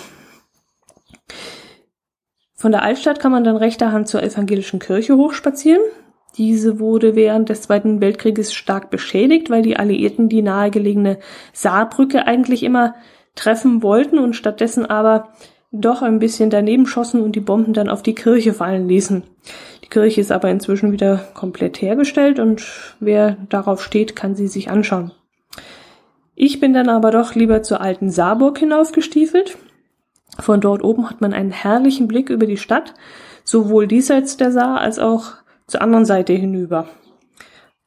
Von 2.60 2.72
der 2.72 2.82
Altstadt 2.82 3.20
kann 3.20 3.30
man 3.30 3.44
dann 3.44 3.56
rechter 3.56 3.92
Hand 3.92 4.08
zur 4.08 4.20
evangelischen 4.20 4.80
Kirche 4.80 5.16
hochspazieren. 5.16 5.80
Diese 6.36 6.80
wurde 6.80 7.14
während 7.14 7.48
des 7.50 7.62
Zweiten 7.62 8.00
Weltkrieges 8.00 8.52
stark 8.52 8.90
beschädigt, 8.90 9.48
weil 9.48 9.62
die 9.62 9.76
Alliierten 9.76 10.28
die 10.28 10.42
nahegelegene 10.42 11.18
Saarbrücke 11.52 12.26
eigentlich 12.26 12.64
immer 12.64 12.96
treffen 13.36 13.84
wollten 13.84 14.18
und 14.18 14.34
stattdessen 14.34 14.86
aber 14.86 15.28
doch 15.70 16.02
ein 16.02 16.18
bisschen 16.18 16.50
daneben 16.50 16.86
schossen 16.86 17.22
und 17.22 17.36
die 17.36 17.40
Bomben 17.40 17.74
dann 17.74 17.88
auf 17.88 18.02
die 18.02 18.16
Kirche 18.16 18.52
fallen 18.52 18.88
ließen. 18.88 19.22
Die 19.84 19.88
Kirche 19.88 20.20
ist 20.20 20.32
aber 20.32 20.50
inzwischen 20.50 20.90
wieder 20.90 21.28
komplett 21.34 21.80
hergestellt 21.80 22.40
und 22.40 22.66
wer 22.98 23.36
darauf 23.50 23.84
steht, 23.84 24.16
kann 24.16 24.34
sie 24.34 24.48
sich 24.48 24.68
anschauen. 24.68 25.12
Ich 26.34 26.58
bin 26.58 26.74
dann 26.74 26.88
aber 26.88 27.12
doch 27.12 27.36
lieber 27.36 27.62
zur 27.62 27.80
alten 27.80 28.10
Saarburg 28.10 28.58
hinaufgestiefelt. 28.58 29.58
Von 30.40 30.60
dort 30.60 30.82
oben 30.82 31.10
hat 31.10 31.20
man 31.20 31.32
einen 31.32 31.50
herrlichen 31.50 32.08
Blick 32.08 32.30
über 32.30 32.46
die 32.46 32.56
Stadt, 32.56 32.94
sowohl 33.44 33.86
diesseits 33.86 34.36
der 34.36 34.52
Saar 34.52 34.80
als 34.80 34.98
auch 34.98 35.32
zur 35.66 35.82
anderen 35.82 36.04
Seite 36.04 36.32
hinüber. 36.32 36.88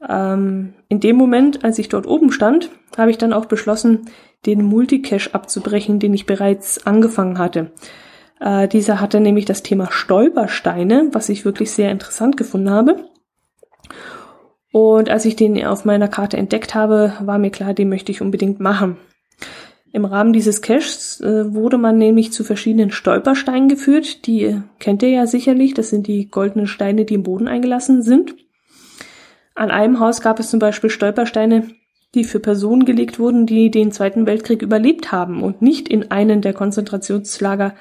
Ähm, 0.07 0.73
in 0.89 0.99
dem 0.99 1.15
Moment, 1.15 1.63
als 1.63 1.79
ich 1.79 1.89
dort 1.89 2.07
oben 2.07 2.31
stand, 2.31 2.69
habe 2.97 3.11
ich 3.11 3.17
dann 3.17 3.33
auch 3.33 3.45
beschlossen, 3.45 4.09
den 4.45 4.63
Multicache 4.63 5.33
abzubrechen, 5.33 5.99
den 5.99 6.13
ich 6.13 6.25
bereits 6.25 6.85
angefangen 6.85 7.37
hatte. 7.37 7.71
Äh, 8.39 8.67
dieser 8.67 8.99
hatte 8.99 9.19
nämlich 9.19 9.45
das 9.45 9.61
Thema 9.61 9.91
Stolpersteine, 9.91 11.09
was 11.11 11.29
ich 11.29 11.45
wirklich 11.45 11.71
sehr 11.71 11.91
interessant 11.91 12.37
gefunden 12.37 12.71
habe. 12.71 13.05
Und 14.71 15.09
als 15.09 15.25
ich 15.25 15.35
den 15.35 15.63
auf 15.65 15.85
meiner 15.85 16.07
Karte 16.07 16.37
entdeckt 16.37 16.73
habe, 16.73 17.13
war 17.21 17.37
mir 17.37 17.51
klar, 17.51 17.73
den 17.73 17.89
möchte 17.89 18.11
ich 18.11 18.21
unbedingt 18.21 18.59
machen. 18.59 18.97
Im 19.93 20.05
Rahmen 20.05 20.31
dieses 20.31 20.61
Caches 20.61 21.19
äh, 21.19 21.53
wurde 21.53 21.77
man 21.77 21.97
nämlich 21.97 22.31
zu 22.31 22.43
verschiedenen 22.43 22.91
Stolpersteinen 22.91 23.67
geführt. 23.67 24.25
Die 24.25 24.61
kennt 24.79 25.03
ihr 25.03 25.09
ja 25.09 25.27
sicherlich. 25.27 25.73
Das 25.73 25.89
sind 25.89 26.07
die 26.07 26.29
goldenen 26.29 26.67
Steine, 26.67 27.03
die 27.03 27.15
im 27.15 27.23
Boden 27.23 27.47
eingelassen 27.47 28.01
sind. 28.01 28.35
An 29.53 29.69
einem 29.69 29.99
Haus 29.99 30.21
gab 30.21 30.39
es 30.39 30.49
zum 30.49 30.59
Beispiel 30.59 30.89
Stolpersteine, 30.89 31.67
die 32.15 32.23
für 32.23 32.39
Personen 32.39 32.85
gelegt 32.85 33.19
wurden, 33.19 33.45
die 33.45 33.69
den 33.69 33.91
Zweiten 33.91 34.25
Weltkrieg 34.25 34.61
überlebt 34.61 35.11
haben 35.11 35.43
und 35.43 35.61
nicht 35.61 35.89
in 35.89 36.09
einen 36.09 36.41
der 36.41 36.53
Konzentrationslager 36.53 37.75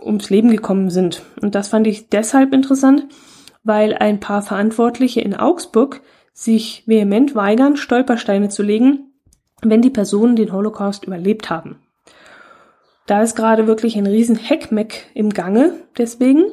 ums 0.00 0.28
Leben 0.28 0.50
gekommen 0.50 0.90
sind. 0.90 1.22
Und 1.40 1.54
das 1.54 1.68
fand 1.68 1.86
ich 1.86 2.08
deshalb 2.10 2.52
interessant, 2.52 3.06
weil 3.62 3.94
ein 3.94 4.20
paar 4.20 4.42
Verantwortliche 4.42 5.20
in 5.22 5.34
Augsburg 5.34 6.02
sich 6.32 6.84
vehement 6.86 7.34
weigern, 7.34 7.76
Stolpersteine 7.76 8.50
zu 8.50 8.62
legen, 8.62 9.09
wenn 9.62 9.82
die 9.82 9.90
Personen 9.90 10.36
den 10.36 10.52
Holocaust 10.52 11.04
überlebt 11.04 11.50
haben. 11.50 11.80
Da 13.06 13.22
ist 13.22 13.34
gerade 13.34 13.66
wirklich 13.66 13.96
ein 13.96 14.06
riesen 14.06 14.36
Heckmeck 14.36 15.10
im 15.14 15.30
Gange 15.30 15.74
deswegen. 15.98 16.44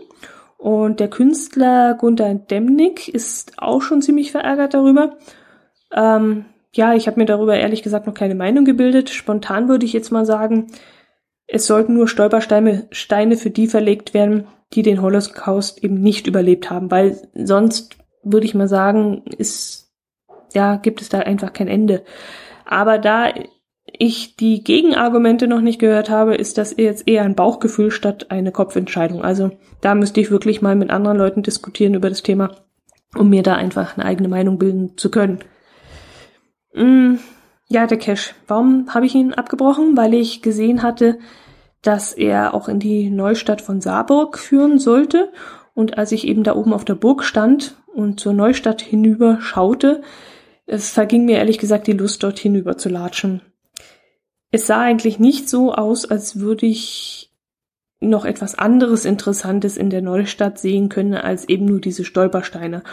Und 0.57 0.99
der 0.99 1.09
Künstler 1.09 1.93
Gunther 1.99 2.33
Demnig 2.33 3.13
ist 3.13 3.53
auch 3.57 3.81
schon 3.81 4.01
ziemlich 4.01 4.31
verärgert 4.31 4.73
darüber. 4.73 5.17
Ähm, 5.93 6.45
ja, 6.73 6.95
ich 6.95 7.07
habe 7.07 7.19
mir 7.19 7.25
darüber 7.25 7.55
ehrlich 7.55 7.83
gesagt 7.83 8.07
noch 8.07 8.13
keine 8.13 8.35
Meinung 8.35 8.65
gebildet. 8.65 9.09
Spontan 9.09 9.69
würde 9.69 9.85
ich 9.85 9.93
jetzt 9.93 10.11
mal 10.11 10.25
sagen, 10.25 10.67
es 11.47 11.65
sollten 11.65 11.93
nur 11.93 12.07
Stolpersteine 12.07 12.87
Steine 12.91 13.37
für 13.37 13.49
die 13.49 13.67
verlegt 13.67 14.13
werden, 14.13 14.47
die 14.73 14.81
den 14.81 15.01
Holocaust 15.01 15.83
eben 15.83 16.01
nicht 16.01 16.27
überlebt 16.27 16.69
haben, 16.69 16.91
weil 16.91 17.17
sonst 17.33 17.97
würde 18.23 18.45
ich 18.45 18.53
mal 18.53 18.67
sagen, 18.67 19.23
ist, 19.37 19.93
ja, 20.53 20.75
gibt 20.75 21.01
es 21.01 21.09
da 21.09 21.19
einfach 21.19 21.53
kein 21.53 21.67
Ende. 21.67 22.03
Aber 22.67 22.99
da 22.99 23.33
ich 23.85 24.35
die 24.35 24.63
Gegenargumente 24.63 25.47
noch 25.47 25.61
nicht 25.61 25.79
gehört 25.79 26.09
habe, 26.09 26.35
ist 26.35 26.57
das 26.57 26.75
jetzt 26.77 27.07
eher 27.07 27.23
ein 27.23 27.35
Bauchgefühl 27.35 27.89
statt 27.91 28.27
eine 28.29 28.51
Kopfentscheidung. 28.51 29.23
Also 29.23 29.51
da 29.81 29.95
müsste 29.95 30.19
ich 30.19 30.29
wirklich 30.29 30.61
mal 30.61 30.75
mit 30.75 30.89
anderen 30.89 31.17
Leuten 31.17 31.41
diskutieren 31.41 31.95
über 31.95 32.09
das 32.09 32.23
Thema, 32.23 32.51
um 33.15 33.29
mir 33.29 33.41
da 33.41 33.55
einfach 33.55 33.97
eine 33.97 34.05
eigene 34.05 34.27
Meinung 34.27 34.59
bilden 34.59 34.97
zu 34.97 35.09
können. 35.09 35.39
Mm, 36.73 37.15
ja, 37.69 37.87
der 37.87 37.97
Cash. 37.97 38.35
Warum 38.47 38.93
habe 38.93 39.05
ich 39.05 39.15
ihn 39.15 39.33
abgebrochen? 39.33 39.95
Weil 39.95 40.13
ich 40.13 40.41
gesehen 40.41 40.83
hatte, 40.83 41.17
dass 41.81 42.11
er 42.11 42.53
auch 42.53 42.67
in 42.67 42.79
die 42.79 43.09
Neustadt 43.09 43.61
von 43.61 43.79
Saarburg 43.79 44.37
führen 44.37 44.77
sollte. 44.77 45.31
Und 45.73 45.97
als 45.97 46.11
ich 46.11 46.27
eben 46.27 46.43
da 46.43 46.55
oben 46.55 46.73
auf 46.73 46.83
der 46.83 46.95
Burg 46.95 47.23
stand 47.23 47.75
und 47.93 48.19
zur 48.19 48.33
Neustadt 48.33 48.81
hinüber 48.81 49.37
schaute, 49.39 50.01
es 50.67 50.91
verging 50.91 51.25
mir 51.25 51.37
ehrlich 51.37 51.57
gesagt 51.57 51.87
die 51.87 51.93
Lust, 51.93 52.21
dort 52.21 52.37
hinüber 52.37 52.77
zu 52.77 52.89
latschen. 52.89 53.41
Es 54.51 54.67
sah 54.67 54.81
eigentlich 54.81 55.17
nicht 55.17 55.49
so 55.49 55.73
aus, 55.73 56.05
als 56.05 56.39
würde 56.39 56.65
ich 56.65 57.31
noch 57.99 58.25
etwas 58.25 58.55
anderes 58.55 59.05
Interessantes 59.05 59.75
in 59.75 59.89
der 59.89 60.01
Neustadt 60.01 60.59
sehen 60.59 60.89
können, 60.89 61.15
als 61.15 61.49
eben 61.49 61.65
nur 61.65 61.81
diese 61.81 62.05
Stolpersteine. 62.05 62.83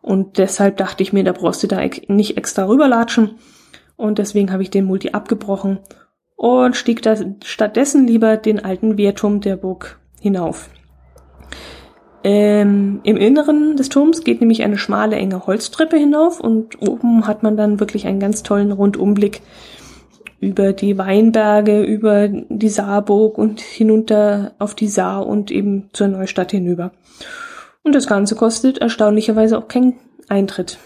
Und 0.00 0.38
deshalb 0.38 0.78
dachte 0.78 1.02
ich 1.02 1.12
mir, 1.12 1.22
da 1.22 1.32
brauchst 1.32 1.62
du 1.62 1.66
da 1.66 1.80
nicht 2.08 2.36
extra 2.38 2.66
rüberlatschen. 2.66 3.38
Und 3.96 4.18
deswegen 4.18 4.50
habe 4.52 4.62
ich 4.62 4.70
den 4.70 4.86
Multi 4.86 5.10
abgebrochen 5.10 5.80
und 6.36 6.76
stieg 6.76 7.02
da 7.02 7.14
stattdessen 7.44 8.06
lieber 8.06 8.36
den 8.36 8.64
alten 8.64 8.96
Wehrturm 8.96 9.40
der 9.40 9.56
Burg 9.56 10.00
hinauf. 10.20 10.70
Ähm, 12.24 13.00
Im 13.04 13.18
Inneren 13.18 13.76
des 13.76 13.90
Turms 13.90 14.24
geht 14.24 14.40
nämlich 14.40 14.62
eine 14.62 14.78
schmale, 14.78 15.16
enge 15.16 15.46
Holztreppe 15.46 15.98
hinauf 15.98 16.40
und 16.40 16.80
oben 16.80 17.26
hat 17.26 17.42
man 17.42 17.58
dann 17.58 17.80
wirklich 17.80 18.06
einen 18.06 18.18
ganz 18.18 18.42
tollen 18.42 18.72
Rundumblick 18.72 19.42
über 20.40 20.72
die 20.72 20.96
Weinberge, 20.96 21.82
über 21.82 22.28
die 22.28 22.68
Saarburg 22.70 23.36
und 23.36 23.60
hinunter 23.60 24.54
auf 24.58 24.74
die 24.74 24.88
Saar 24.88 25.26
und 25.26 25.50
eben 25.50 25.90
zur 25.92 26.08
Neustadt 26.08 26.50
hinüber. 26.50 26.92
Und 27.82 27.94
das 27.94 28.06
Ganze 28.06 28.34
kostet 28.36 28.78
erstaunlicherweise 28.78 29.58
auch 29.58 29.68
keinen 29.68 29.98
Eintritt. 30.28 30.78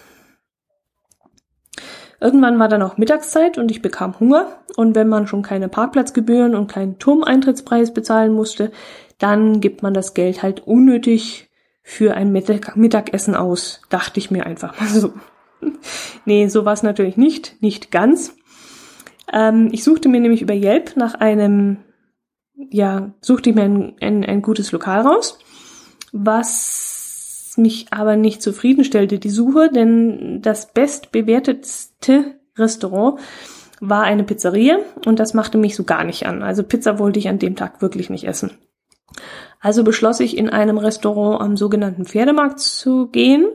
Irgendwann 2.21 2.59
war 2.59 2.67
dann 2.67 2.83
auch 2.83 2.99
Mittagszeit 2.99 3.59
und 3.59 3.71
ich 3.71 3.81
bekam 3.81 4.19
Hunger. 4.19 4.47
Und 4.77 4.97
wenn 4.97 5.09
man 5.09 5.29
schon 5.29 5.43
keine 5.43 5.69
Parkplatzgebühren 5.69 6.57
und 6.57 6.67
keinen 6.67 6.99
Turmeintrittspreis 6.99 7.95
bezahlen 7.95 8.33
musste, 8.33 8.73
dann 9.19 9.61
gibt 9.61 9.83
man 9.83 9.95
das 9.95 10.15
Geld 10.15 10.43
halt 10.43 10.67
unnötig 10.67 11.51
für 11.83 12.15
ein 12.15 12.33
Mittagessen 12.33 13.35
aus, 13.35 13.81
dachte 13.89 14.21
ich 14.21 14.31
mir 14.31 14.47
einfach 14.47 14.79
mal 14.79 14.89
so. 14.89 15.13
nee, 16.25 16.47
so 16.49 16.65
war 16.65 16.75
es 16.75 16.83
natürlich 16.83 17.17
nicht, 17.17 17.61
nicht 17.63 17.91
ganz. 17.91 18.37
Ähm, 19.33 19.71
ich 19.73 19.85
suchte 19.85 20.09
mir 20.09 20.21
nämlich 20.21 20.43
über 20.43 20.55
Yelp 20.55 20.97
nach 20.97 21.15
einem, 21.15 21.79
ja, 22.55 23.15
suchte 23.21 23.51
ich 23.51 23.57
mir 23.57 23.63
ein, 23.63 23.97
ein, 24.01 24.25
ein 24.25 24.43
gutes 24.43 24.71
Lokal 24.73 25.01
raus, 25.01 25.39
was 26.13 27.55
mich 27.57 27.87
aber 27.91 28.17
nicht 28.17 28.43
zufriedenstellte, 28.43 29.19
die 29.19 29.31
Suche, 29.31 29.71
denn 29.71 30.41
das 30.43 30.73
bestbewertetste 30.73 32.37
Restaurant 32.57 33.21
war 33.81 34.05
eine 34.05 34.25
Pizzeria 34.25 34.79
und 35.07 35.19
das 35.19 35.35
machte 35.35 35.59
mich 35.59 35.77
so 35.77 35.85
gar 35.85 36.05
nicht 36.05 36.27
an. 36.27 36.43
Also 36.43 36.63
Pizza 36.63 36.99
wollte 36.99 37.19
ich 37.19 37.29
an 37.29 37.39
dem 37.39 37.57
Tag 37.57 37.81
wirklich 37.83 38.11
nicht 38.11 38.25
essen. 38.25 38.51
Also 39.61 39.85
beschloss 39.85 40.21
ich, 40.21 40.37
in 40.37 40.49
einem 40.49 40.79
Restaurant 40.79 41.41
am 41.41 41.57
sogenannten 41.57 42.05
Pferdemarkt 42.05 42.61
zu 42.61 43.09
gehen. 43.09 43.47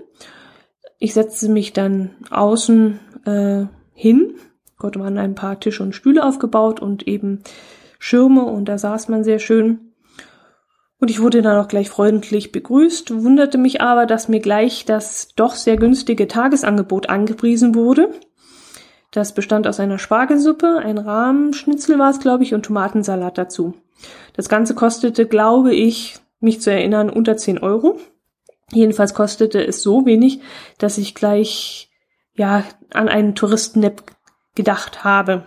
Ich 0.99 1.13
setzte 1.13 1.49
mich 1.49 1.73
dann 1.73 2.11
außen 2.29 2.99
äh, 3.25 3.65
hin. 3.93 4.35
Dort 4.79 4.99
waren 4.99 5.17
ein 5.17 5.35
paar 5.35 5.59
Tische 5.59 5.83
und 5.83 5.95
Stühle 5.95 6.25
aufgebaut 6.25 6.81
und 6.81 7.07
eben 7.07 7.41
Schirme 7.99 8.43
und 8.43 8.65
da 8.65 8.77
saß 8.77 9.07
man 9.07 9.23
sehr 9.23 9.39
schön. 9.39 9.93
Und 10.99 11.09
ich 11.09 11.21
wurde 11.21 11.41
dann 11.41 11.57
auch 11.57 11.67
gleich 11.67 11.89
freundlich 11.89 12.51
begrüßt, 12.51 13.23
wunderte 13.23 13.57
mich 13.57 13.81
aber, 13.81 14.05
dass 14.05 14.29
mir 14.29 14.39
gleich 14.39 14.85
das 14.85 15.35
doch 15.35 15.55
sehr 15.55 15.77
günstige 15.77 16.27
Tagesangebot 16.27 17.09
angepriesen 17.09 17.75
wurde. 17.75 18.09
Das 19.13 19.35
bestand 19.35 19.67
aus 19.67 19.79
einer 19.79 19.99
Spargelsuppe, 19.99 20.79
ein 20.83 20.97
Rahmschnitzel 20.97 21.99
war 21.99 22.09
es, 22.09 22.19
glaube 22.19 22.43
ich, 22.43 22.55
und 22.55 22.65
Tomatensalat 22.65 23.37
dazu. 23.37 23.75
Das 24.35 24.49
Ganze 24.49 24.73
kostete, 24.73 25.27
glaube 25.27 25.73
ich, 25.73 26.17
mich 26.39 26.61
zu 26.61 26.71
erinnern, 26.71 27.11
unter 27.11 27.37
10 27.37 27.59
Euro. 27.59 27.99
Jedenfalls 28.71 29.13
kostete 29.13 29.63
es 29.63 29.83
so 29.83 30.07
wenig, 30.07 30.41
dass 30.79 30.97
ich 30.97 31.13
gleich 31.13 31.91
ja 32.33 32.63
an 32.91 33.07
einen 33.07 33.35
Touristennap 33.35 34.01
gedacht 34.55 35.03
habe. 35.03 35.43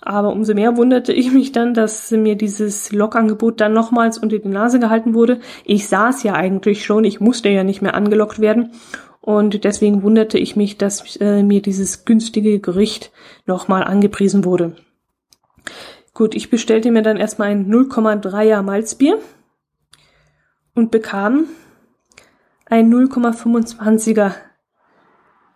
Aber 0.00 0.32
umso 0.32 0.54
mehr 0.54 0.78
wunderte 0.78 1.12
ich 1.12 1.30
mich 1.30 1.52
dann, 1.52 1.74
dass 1.74 2.10
mir 2.10 2.34
dieses 2.34 2.92
Lokangebot 2.92 3.60
dann 3.60 3.74
nochmals 3.74 4.16
unter 4.16 4.38
die 4.38 4.48
Nase 4.48 4.78
gehalten 4.78 5.12
wurde. 5.12 5.40
Ich 5.66 5.86
saß 5.86 6.22
ja 6.22 6.32
eigentlich 6.32 6.86
schon, 6.86 7.04
ich 7.04 7.20
musste 7.20 7.50
ja 7.50 7.62
nicht 7.62 7.82
mehr 7.82 7.94
angelockt 7.94 8.40
werden. 8.40 8.72
Und 9.20 9.64
deswegen 9.64 10.02
wunderte 10.02 10.38
ich 10.38 10.56
mich, 10.56 10.78
dass 10.78 11.16
äh, 11.16 11.42
mir 11.42 11.60
dieses 11.60 12.04
günstige 12.04 12.58
Gericht 12.58 13.12
nochmal 13.46 13.84
angepriesen 13.84 14.44
wurde. 14.44 14.76
Gut, 16.14 16.34
ich 16.34 16.50
bestellte 16.50 16.90
mir 16.90 17.02
dann 17.02 17.16
erstmal 17.16 17.48
ein 17.48 17.70
0,3er 17.70 18.62
Malzbier 18.62 19.18
und 20.74 20.90
bekam 20.90 21.46
ein 22.66 22.92
0,25er 22.92 24.32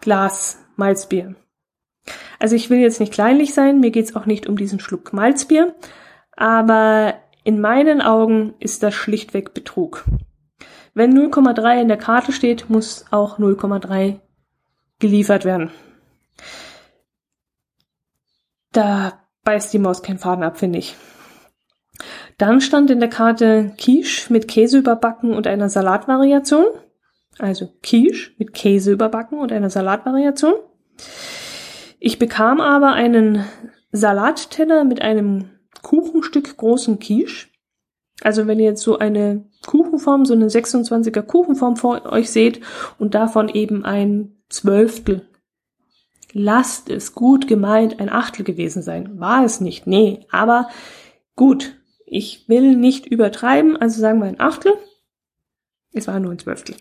Glas 0.01 0.59
Malzbier. 0.77 1.35
Also 2.39 2.57
ich 2.57 2.69
will 2.69 2.79
jetzt 2.79 3.01
nicht 3.01 3.13
kleinlich 3.13 3.55
sein, 3.55 3.81
mir 3.81 3.91
geht's 3.91 4.15
auch 4.15 4.27
nicht 4.27 4.47
um 4.47 4.57
diesen 4.57 4.81
Schluck 4.81 5.13
Malzbier, 5.13 5.75
aber 6.37 7.15
in 7.45 7.61
meinen 7.61 8.03
Augen 8.03 8.55
ist 8.59 8.83
das 8.83 8.95
schlichtweg 8.95 9.55
Betrug. 9.55 10.05
Wenn 10.95 11.13
0,3 11.13 11.83
in 11.83 11.89
der 11.89 11.97
Karte 11.97 12.33
steht, 12.33 12.71
muss 12.71 13.05
auch 13.11 13.39
0,3 13.39 14.21
geliefert 15.01 15.45
werden. 15.45 15.71
Da 18.73 19.21
beißt 19.45 19.73
die 19.73 19.79
Maus 19.79 20.03
keinen 20.03 20.19
Faden 20.19 20.45
ab, 20.45 20.59
finde 20.59 20.79
ich. 20.79 20.97
Dann 22.39 22.61
stand 22.61 22.91
in 22.91 23.01
der 23.01 23.09
Karte 23.09 23.73
Quiche 23.79 24.33
mit 24.33 24.49
Käse 24.49 24.79
überbacken 24.79 25.33
und 25.35 25.47
einer 25.47 25.69
Salatvariation. 25.69 26.67
Also 27.39 27.69
Quiche 27.83 28.33
mit 28.39 28.55
Käse 28.55 28.93
überbacken 28.93 29.39
und 29.39 29.53
einer 29.53 29.71
Salatvariation. 29.71 30.55
Ich 31.99 32.19
bekam 32.19 32.61
aber 32.61 32.93
einen 32.93 33.45
Salatteller 33.93 34.85
mit 34.85 35.03
einem 35.03 35.51
Kuchenstück 35.83 36.57
großen 36.57 36.99
Quiche. 36.99 37.49
Also 38.23 38.47
wenn 38.47 38.59
ihr 38.59 38.67
jetzt 38.67 38.83
so 38.83 38.99
eine 38.99 39.45
Kuchenform, 39.67 40.25
so 40.25 40.35
eine 40.35 40.47
26er 40.47 41.23
Kuchenform 41.23 41.77
vor 41.77 42.07
euch 42.07 42.31
seht 42.31 42.61
und 42.99 43.15
davon 43.15 43.49
eben 43.49 43.85
ein 43.85 44.37
Zwölftel. 44.49 45.29
Lasst 46.33 46.91
es 46.91 47.15
gut 47.15 47.49
gemeint 47.49 48.01
ein 48.01 48.09
Achtel 48.09 48.45
gewesen 48.45 48.83
sein. 48.83 49.19
War 49.19 49.45
es 49.45 49.61
nicht, 49.61 49.87
nee, 49.87 50.27
aber 50.31 50.69
gut. 51.37 51.77
Ich 52.07 52.49
will 52.49 52.77
nicht 52.77 53.07
übertreiben, 53.07 53.77
also 53.77 54.01
sagen 54.01 54.21
wir 54.21 54.27
ein 54.27 54.41
Achtel. 54.41 54.73
Es 55.93 56.07
war 56.07 56.21
nur 56.21 56.33
ein 56.33 56.39
Zwölftel. 56.39 56.77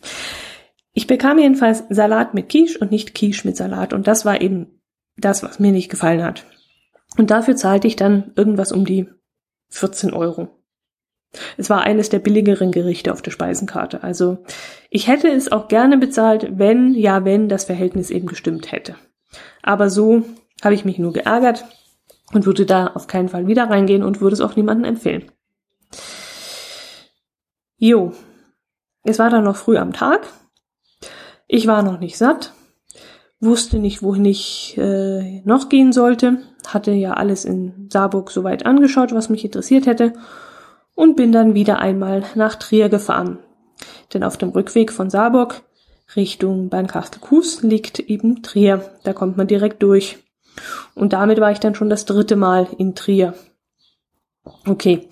Ich 0.92 1.08
bekam 1.08 1.40
jedenfalls 1.40 1.84
Salat 1.90 2.34
mit 2.34 2.50
Quiche 2.50 2.78
und 2.80 2.92
nicht 2.92 3.16
Quiche 3.16 3.48
mit 3.48 3.58
Salat 3.58 3.94
und 3.94 4.06
das 4.06 4.26
war 4.26 4.42
eben 4.42 4.82
das, 5.18 5.42
was 5.42 5.60
mir 5.60 5.72
nicht 5.72 5.90
gefallen 5.90 6.24
hat. 6.24 6.46
Und 7.18 7.32
dafür 7.32 7.56
zahlte 7.56 7.88
ich 7.88 7.96
dann 7.96 8.32
irgendwas 8.36 8.72
um 8.72 8.86
die 8.86 9.08
14 9.70 10.14
Euro. 10.14 10.63
Es 11.58 11.70
war 11.70 11.82
eines 11.82 12.10
der 12.10 12.20
billigeren 12.20 12.72
Gerichte 12.72 13.12
auf 13.12 13.22
der 13.22 13.32
Speisenkarte. 13.32 14.04
Also 14.04 14.38
ich 14.90 15.08
hätte 15.08 15.28
es 15.30 15.52
auch 15.52 15.68
gerne 15.68 15.98
bezahlt, 15.98 16.48
wenn, 16.58 16.94
ja, 16.94 17.26
wenn 17.26 17.50
das 17.50 17.66
Verhältnis 17.66 18.10
eben 18.12 18.28
gestimmt 18.28 18.72
hätte. 18.72 18.96
Aber 19.62 19.90
so 19.90 20.24
habe 20.64 20.76
ich 20.76 20.86
mich 20.86 21.00
nur 21.00 21.14
geärgert 21.14 21.66
und 22.34 22.46
würde 22.46 22.66
da 22.66 22.88
auf 22.88 23.08
keinen 23.08 23.30
Fall 23.30 23.48
wieder 23.48 23.70
reingehen 23.70 24.04
und 24.04 24.22
würde 24.22 24.36
es 24.36 24.42
auch 24.42 24.56
niemandem 24.56 24.86
empfehlen. 24.86 25.32
Jo, 27.78 28.14
es 29.04 29.20
war 29.20 29.30
dann 29.30 29.44
noch 29.44 29.58
früh 29.58 29.78
am 29.78 29.94
Tag. 29.94 30.28
Ich 31.48 31.68
war 31.68 31.84
noch 31.84 32.00
nicht 32.00 32.18
satt 32.18 32.54
wusste 33.44 33.78
nicht, 33.80 34.02
wohin 34.02 34.26
ich 34.26 34.78
äh, 34.78 35.42
noch 35.44 35.70
gehen 35.70 35.92
sollte, 35.92 36.38
hatte 36.66 36.92
ja 36.92 37.14
alles 37.14 37.46
in 37.46 37.90
Saarburg 37.92 38.32
soweit 38.32 38.66
angeschaut, 38.66 39.14
was 39.14 39.30
mich 39.30 39.44
interessiert 39.44 39.86
hätte, 39.86 40.14
und 40.96 41.16
bin 41.16 41.32
dann 41.32 41.54
wieder 41.56 41.80
einmal 41.80 42.24
nach 42.36 42.56
Trier 42.56 42.90
gefahren. 42.90 43.40
Denn 44.14 44.24
auf 44.24 44.38
dem 44.38 44.50
Rückweg 44.50 44.92
von 44.92 45.10
Saarburg 45.10 45.64
Richtung 46.16 46.70
Bernkastel-Kues 46.70 47.64
liegt 47.64 48.00
eben 48.00 48.44
Trier. 48.44 48.92
Da 49.04 49.14
kommt 49.14 49.38
man 49.38 49.48
direkt 49.48 49.82
durch. 49.82 50.20
Und 50.94 51.14
damit 51.14 51.40
war 51.40 51.52
ich 51.52 51.60
dann 51.60 51.76
schon 51.76 51.90
das 51.90 52.06
dritte 52.06 52.36
Mal 52.36 52.68
in 52.78 52.94
Trier. 52.94 53.34
Okay. 54.68 55.08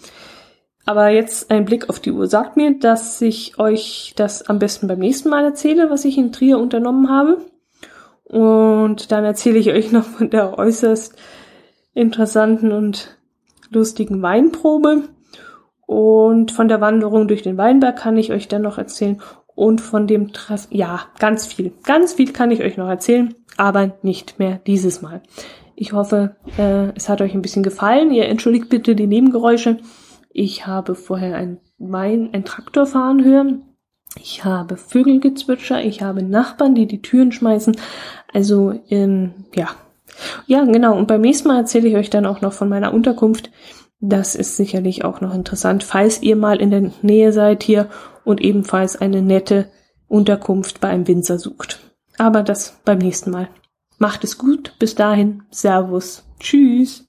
Aber 0.86 1.10
jetzt 1.10 1.52
ein 1.52 1.66
Blick 1.66 1.90
auf 1.90 2.00
die 2.00 2.12
Uhr 2.12 2.28
sagt 2.28 2.58
mir, 2.58 2.78
dass 2.80 3.22
ich 3.22 3.58
euch 3.60 4.14
das 4.16 4.44
am 4.44 4.60
besten 4.60 4.88
beim 4.88 5.00
nächsten 5.00 5.30
Mal 5.30 5.44
erzähle, 5.44 5.90
was 5.90 6.06
ich 6.06 6.18
in 6.18 6.32
Trier 6.32 6.60
unternommen 6.60 7.10
habe. 7.10 7.38
Und 8.24 9.12
dann 9.12 9.24
erzähle 9.24 9.60
ich 9.60 9.72
euch 9.72 9.92
noch 9.92 10.06
von 10.06 10.30
der 10.30 10.58
äußerst 10.58 11.16
interessanten 11.94 12.72
und 12.72 13.18
lustigen 13.70 14.22
Weinprobe. 14.22 15.04
Und 15.86 16.52
von 16.52 16.68
der 16.68 16.82
Wanderung 16.82 17.28
durch 17.28 17.42
den 17.42 17.58
Weinberg 17.58 17.98
kann 17.98 18.18
ich 18.18 18.32
euch 18.32 18.48
dann 18.48 18.62
noch 18.62 18.78
erzählen. 18.78 19.22
Und 19.56 19.82
von 19.82 20.08
dem 20.08 20.32
Treff, 20.34 20.68
ja, 20.72 21.02
ganz 21.20 21.46
viel. 21.46 21.74
Ganz 21.84 22.14
viel 22.14 22.32
kann 22.32 22.52
ich 22.52 22.62
euch 22.62 22.78
noch 22.78 22.88
erzählen, 22.88 23.36
aber 23.58 23.98
nicht 24.02 24.40
mehr 24.40 24.60
dieses 24.66 25.02
Mal. 25.02 25.22
Ich 25.76 25.94
hoffe, 25.94 26.36
äh, 26.58 26.96
es 26.96 27.10
hat 27.10 27.22
euch 27.22 27.34
ein 27.34 27.42
bisschen 27.42 27.64
gefallen. 27.64 28.12
Ihr 28.12 28.28
entschuldigt 28.28 28.70
bitte 28.70 28.96
die 28.96 29.08
Nebengeräusche. 29.08 29.78
Ich 30.30 30.66
habe 30.68 30.96
vorher 30.96 31.36
ein 31.36 31.60
Wein, 31.78 32.30
ein 32.34 32.46
Traktor 32.46 32.86
fahren 32.86 33.24
hören. 33.24 33.64
Ich 34.20 34.44
habe 34.44 34.78
Vögelgezwitscher, 34.78 35.84
ich 35.84 36.02
habe 36.02 36.22
Nachbarn, 36.22 36.76
die 36.76 36.86
die 36.86 37.02
Türen 37.02 37.32
schmeißen. 37.32 37.76
Also, 38.34 38.80
ähm, 38.90 39.34
ja. 39.56 39.70
Ja, 40.46 40.66
genau. 40.66 40.98
Und 40.98 41.08
beim 41.08 41.22
nächsten 41.22 41.48
Mal 41.48 41.58
erzähle 41.58 41.88
ich 41.88 41.96
euch 41.96 42.10
dann 42.10 42.26
auch 42.26 42.42
noch 42.42 42.54
von 42.54 42.70
meiner 42.70 42.94
Unterkunft. 42.94 43.50
Das 44.02 44.34
ist 44.34 44.58
sicherlich 44.58 45.06
auch 45.06 45.22
noch 45.22 45.34
interessant, 45.34 45.84
falls 45.84 46.22
ihr 46.24 46.36
mal 46.36 46.60
in 46.60 46.72
der 46.72 46.92
Nähe 47.04 47.32
seid 47.32 47.62
hier 47.62 47.88
und 48.26 48.42
ebenfalls 48.42 49.00
eine 49.00 49.22
nette 49.22 49.70
Unterkunft 50.08 50.82
bei 50.82 50.90
einem 50.90 51.08
Winzer 51.08 51.38
sucht. 51.38 51.80
Aber 52.18 52.44
das 52.44 52.80
beim 52.84 52.98
nächsten 52.98 53.30
Mal. 53.30 53.48
Macht 54.00 54.24
es 54.24 54.40
gut. 54.40 54.74
Bis 54.80 54.96
dahin. 54.96 55.44
Servus. 55.52 56.24
Tschüss. 56.40 57.06